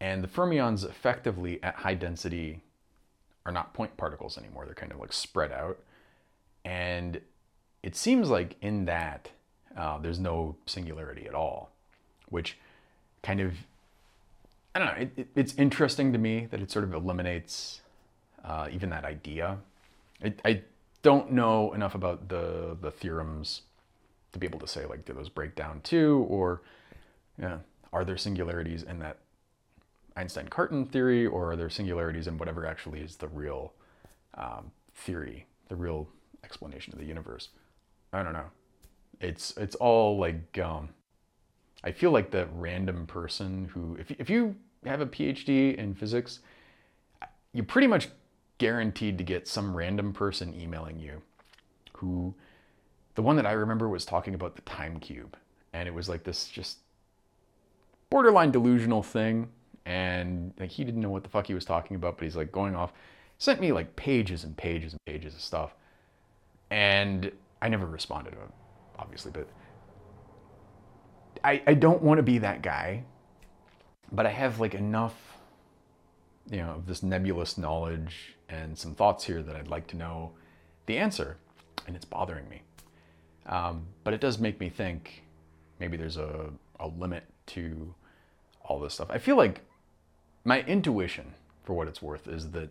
[0.00, 2.60] and the fermions effectively at high density
[3.46, 4.66] are not point particles anymore.
[4.66, 5.78] They're kind of like spread out.
[6.64, 7.20] And
[7.82, 9.30] it seems like in that,
[9.76, 11.70] uh, there's no singularity at all,
[12.28, 12.58] which
[13.22, 13.54] kind of,
[14.74, 17.82] I don't know, it, it, it's interesting to me that it sort of eliminates
[18.44, 19.58] uh, even that idea.
[20.24, 20.62] I, I
[21.02, 23.62] don't know enough about the the theorems
[24.32, 26.62] to be able to say like do those break down too or
[27.40, 27.58] yeah,
[27.92, 29.18] are there singularities in that
[30.16, 33.72] Einstein-Cartan theory or are there singularities in whatever actually is the real
[34.34, 36.08] um, theory, the real
[36.44, 37.48] explanation of the universe?
[38.12, 38.50] I don't know.
[39.20, 40.90] It's it's all like um,
[41.84, 46.40] I feel like the random person who if if you have a PhD in physics,
[47.52, 48.08] you're pretty much
[48.58, 51.22] guaranteed to get some random person emailing you
[51.94, 52.34] who
[53.14, 55.36] the one that I remember was talking about the time cube.
[55.72, 56.78] And it was like this just
[58.10, 59.48] borderline delusional thing.
[59.84, 62.52] And like he didn't know what the fuck he was talking about but he's like
[62.52, 62.92] going off
[63.38, 65.74] sent me like pages and pages and pages of stuff.
[66.70, 68.52] And I never responded to him
[68.98, 69.48] obviously but
[71.44, 73.04] I, I don't want to be that guy
[74.12, 75.14] but I have like enough
[76.50, 80.32] you know of this nebulous knowledge and some thoughts here that I'd like to know
[80.86, 81.38] the answer,
[81.86, 82.62] and it's bothering me.
[83.46, 85.22] Um, but it does make me think
[85.80, 87.94] maybe there's a, a limit to
[88.62, 89.08] all this stuff.
[89.10, 89.62] I feel like
[90.44, 91.32] my intuition,
[91.64, 92.70] for what it's worth, is that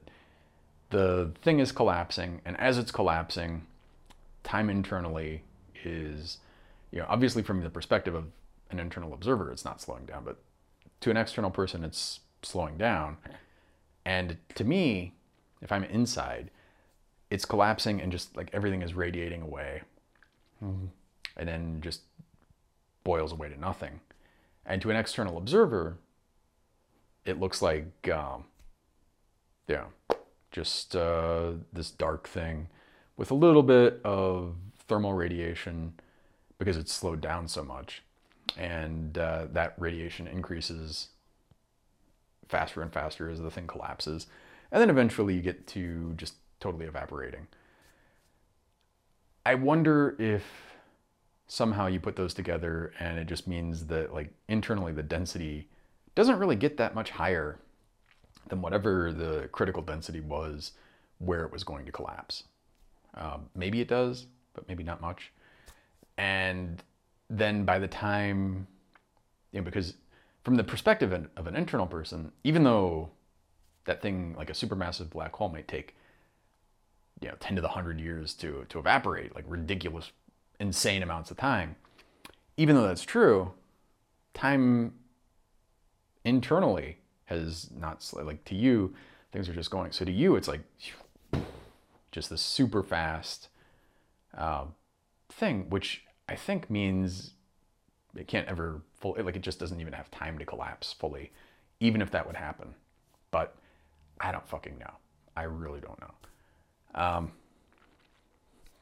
[0.91, 3.65] the thing is collapsing, and as it's collapsing,
[4.43, 5.43] time internally
[5.83, 6.37] is,
[6.91, 8.25] you know, obviously from the perspective of
[8.73, 10.37] an internal observer, it's not slowing down, but
[11.01, 13.17] to an external person, it's slowing down.
[14.05, 15.13] And to me,
[15.61, 16.49] if I'm inside,
[17.29, 19.81] it's collapsing and just like everything is radiating away.
[20.63, 20.87] Mm-hmm.
[21.37, 22.01] And then just
[23.03, 24.01] boils away to nothing.
[24.65, 25.97] And to an external observer,
[27.25, 28.45] it looks like, um,
[29.67, 29.85] yeah,
[30.51, 32.67] just uh, this dark thing
[33.17, 34.55] with a little bit of
[34.87, 35.93] thermal radiation
[36.57, 38.03] because it's slowed down so much.
[38.57, 41.09] And uh, that radiation increases
[42.47, 44.27] faster and faster as the thing collapses.
[44.71, 47.47] And then eventually you get to just totally evaporating.
[49.45, 50.43] I wonder if
[51.47, 55.67] somehow you put those together and it just means that like internally the density
[56.15, 57.59] doesn't really get that much higher
[58.47, 60.73] than whatever the critical density was
[61.17, 62.43] where it was going to collapse.
[63.15, 65.31] Um, maybe it does, but maybe not much.
[66.17, 66.81] And
[67.31, 68.67] then by the time,
[69.51, 69.95] you know, because
[70.43, 73.09] from the perspective of an internal person, even though
[73.85, 75.95] that thing like a supermassive black hole might take,
[77.21, 80.11] you know, 10 to the 100 years to, to evaporate, like ridiculous,
[80.59, 81.75] insane amounts of time,
[82.57, 83.53] even though that's true,
[84.33, 84.93] time
[86.25, 88.93] internally has not like to you
[89.31, 90.61] things are just going so to you it's like
[92.11, 93.47] just this super fast
[94.37, 94.65] uh,
[95.29, 97.33] thing which i think means
[98.15, 101.31] it can't ever fully like it just doesn't even have time to collapse fully
[101.81, 102.73] even if that would happen.
[103.31, 103.55] But
[104.21, 104.93] i don't fucking know.
[105.35, 107.01] I really don't know.
[107.01, 107.31] Um,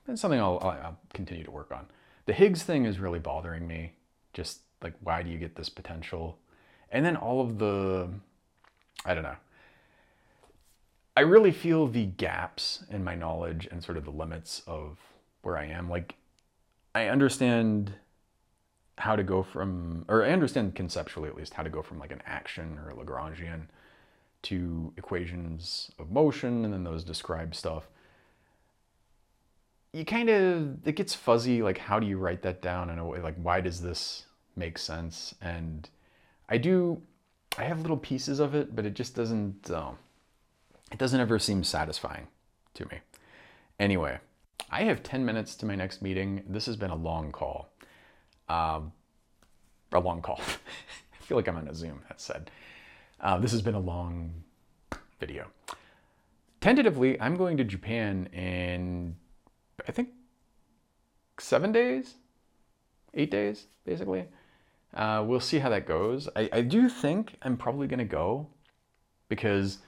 [0.07, 1.85] it's something I'll, I'll continue to work on.
[2.25, 3.93] The higgs thing is really bothering me.
[4.33, 6.37] Just like why do you get this potential?
[6.91, 8.09] And then all of the
[9.05, 9.37] I don't know.
[11.15, 14.97] I really feel the gaps in my knowledge and sort of the limits of
[15.41, 15.89] where I am.
[15.89, 16.15] Like,
[16.95, 17.93] I understand
[18.97, 22.11] how to go from, or I understand conceptually at least, how to go from like
[22.11, 23.67] an action or a Lagrangian
[24.43, 27.87] to equations of motion, and then those describe stuff.
[29.93, 31.61] You kind of, it gets fuzzy.
[31.61, 33.21] Like, how do you write that down in a way?
[33.21, 34.25] Like, why does this
[34.55, 35.33] make sense?
[35.41, 35.89] And
[36.47, 37.01] I do
[37.57, 39.97] I have little pieces of it, but it just doesn't um,
[40.91, 42.27] it doesn't ever seem satisfying
[42.75, 42.99] to me.
[43.79, 44.19] Anyway,
[44.69, 46.43] I have 10 minutes to my next meeting.
[46.47, 47.69] This has been a long call.
[48.47, 48.91] Um,
[49.91, 50.39] a long call.
[51.13, 52.51] I feel like I'm on a Zoom, that said.
[53.19, 54.31] Uh, this has been a long
[55.19, 55.47] video.
[56.61, 59.15] Tentatively, I'm going to Japan in,
[59.87, 60.09] I think,
[61.39, 62.15] seven days?
[63.13, 64.25] Eight days, basically.
[64.93, 66.27] Uh, we'll see how that goes.
[66.35, 68.47] I, I do think I'm probably going to go
[69.29, 69.79] because,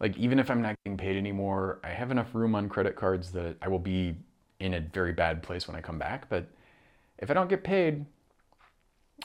[0.00, 3.30] like, even if I'm not getting paid anymore, I have enough room on credit cards
[3.32, 4.16] that I will be
[4.60, 6.28] in a very bad place when I come back.
[6.28, 6.46] But
[7.18, 8.04] if I don't get paid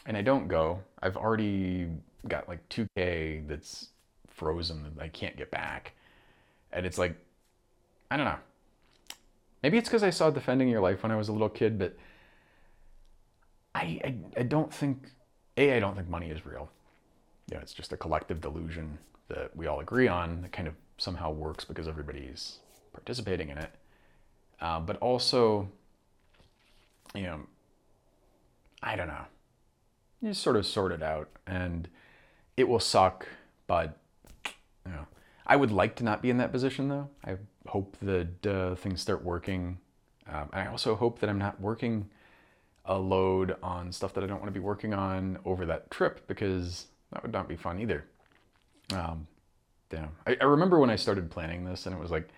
[0.06, 1.88] and I don't go, I've already
[2.28, 3.90] got like 2K that's
[4.28, 5.94] frozen that I can't get back.
[6.72, 7.16] And it's like,
[8.12, 8.38] I don't know.
[9.64, 11.98] Maybe it's because I saw Defending Your Life when I was a little kid, but
[13.76, 15.10] I, I, I don't think,
[15.58, 16.70] A, I don't think money is real.
[17.52, 19.00] Yeah, it's just a collective delusion
[19.30, 22.60] that we all agree on that kind of somehow works because everybody's
[22.94, 23.72] participating in it.
[24.62, 25.70] Uh, but also,
[27.16, 27.42] you know,
[28.84, 29.26] I don't know.
[30.22, 31.88] You sort of sort it out, and
[32.58, 33.28] it will suck.
[33.68, 33.98] But
[34.86, 35.08] you know,
[35.46, 37.10] I would like to not be in that position, though.
[37.26, 39.78] I hope that uh, things start working.
[40.28, 42.10] Um, I also hope that I'm not working
[42.86, 46.28] a load on stuff that I don't want to be working on over that trip
[46.28, 48.06] because that would not be fun either.
[48.94, 49.28] Um,
[49.90, 50.10] damn.
[50.26, 52.30] I, I remember when I started planning this and it was like,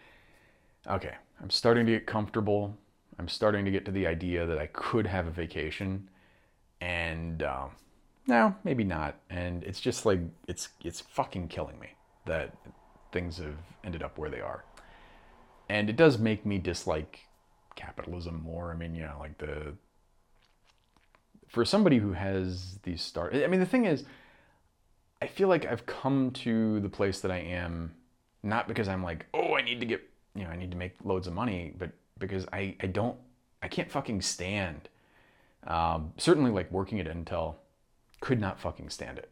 [0.88, 2.78] okay, I'm starting to get comfortable.
[3.20, 6.10] I'm starting to get to the idea that I could have a vacation,
[6.80, 7.72] and um,
[8.26, 9.16] no, maybe not.
[9.30, 11.89] And it's just like it's it's fucking killing me
[12.26, 12.56] that
[13.12, 14.64] things have ended up where they are,
[15.70, 17.20] and it does make me dislike
[17.76, 18.72] capitalism more.
[18.72, 19.74] I mean, you know, like the
[21.47, 24.04] for somebody who has these stars, I mean, the thing is,
[25.22, 27.93] I feel like I've come to the place that I am
[28.43, 30.01] not because I'm like, oh, I need to get,
[30.36, 33.17] you know, I need to make loads of money, but because I, I don't,
[33.61, 34.89] I can't fucking stand.
[35.67, 37.55] Um, certainly, like working at Intel,
[38.19, 39.30] could not fucking stand it.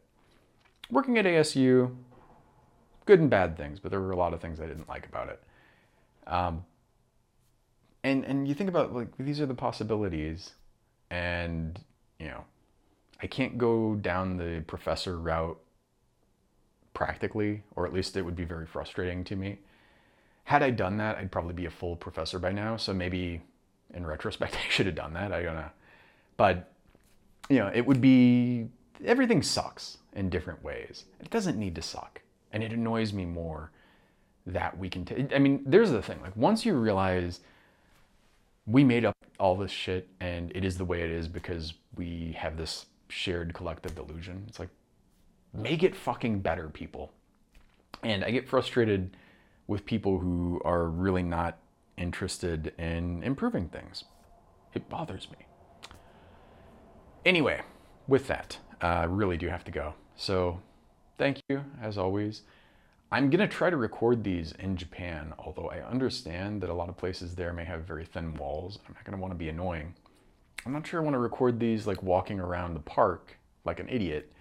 [0.90, 1.94] Working at ASU,
[3.04, 5.28] good and bad things, but there were a lot of things I didn't like about
[5.28, 5.42] it.
[6.28, 6.64] Um,
[8.04, 10.52] and and you think about like these are the possibilities,
[11.10, 11.80] and
[12.20, 12.44] you know,
[13.20, 15.60] I can't go down the professor route
[16.94, 19.58] practically, or at least it would be very frustrating to me.
[20.44, 22.76] Had I done that, I'd probably be a full professor by now.
[22.76, 23.40] So maybe
[23.94, 25.32] in retrospect, I should have done that.
[25.32, 25.70] I don't know.
[26.36, 26.72] But,
[27.48, 28.68] you know, it would be
[29.04, 31.04] everything sucks in different ways.
[31.20, 32.22] It doesn't need to suck.
[32.52, 33.70] And it annoys me more
[34.46, 36.20] that we can t- I mean, there's the thing.
[36.22, 37.40] Like once you realize
[38.66, 42.34] we made up all this shit and it is the way it is because we
[42.38, 44.44] have this shared collective delusion.
[44.48, 44.68] It's like
[45.52, 47.12] make it fucking better, people.
[48.02, 49.16] And I get frustrated
[49.66, 51.58] with people who are really not
[51.96, 54.04] interested in improving things.
[54.74, 55.46] It bothers me.
[57.24, 57.60] Anyway,
[58.08, 59.94] with that, I uh, really do have to go.
[60.16, 60.60] So,
[61.18, 62.42] thank you as always.
[63.12, 66.88] I'm going to try to record these in Japan, although I understand that a lot
[66.88, 68.78] of places there may have very thin walls.
[68.86, 69.94] I'm not going to want to be annoying.
[70.64, 73.88] I'm not sure I want to record these like walking around the park like an
[73.88, 74.32] idiot.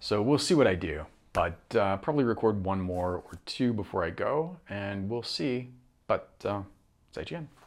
[0.00, 1.06] So we'll see what I do.
[1.32, 5.68] But uh, probably record one more or two before I go, and we'll see.
[6.08, 6.62] But uh,
[7.12, 7.59] 再见。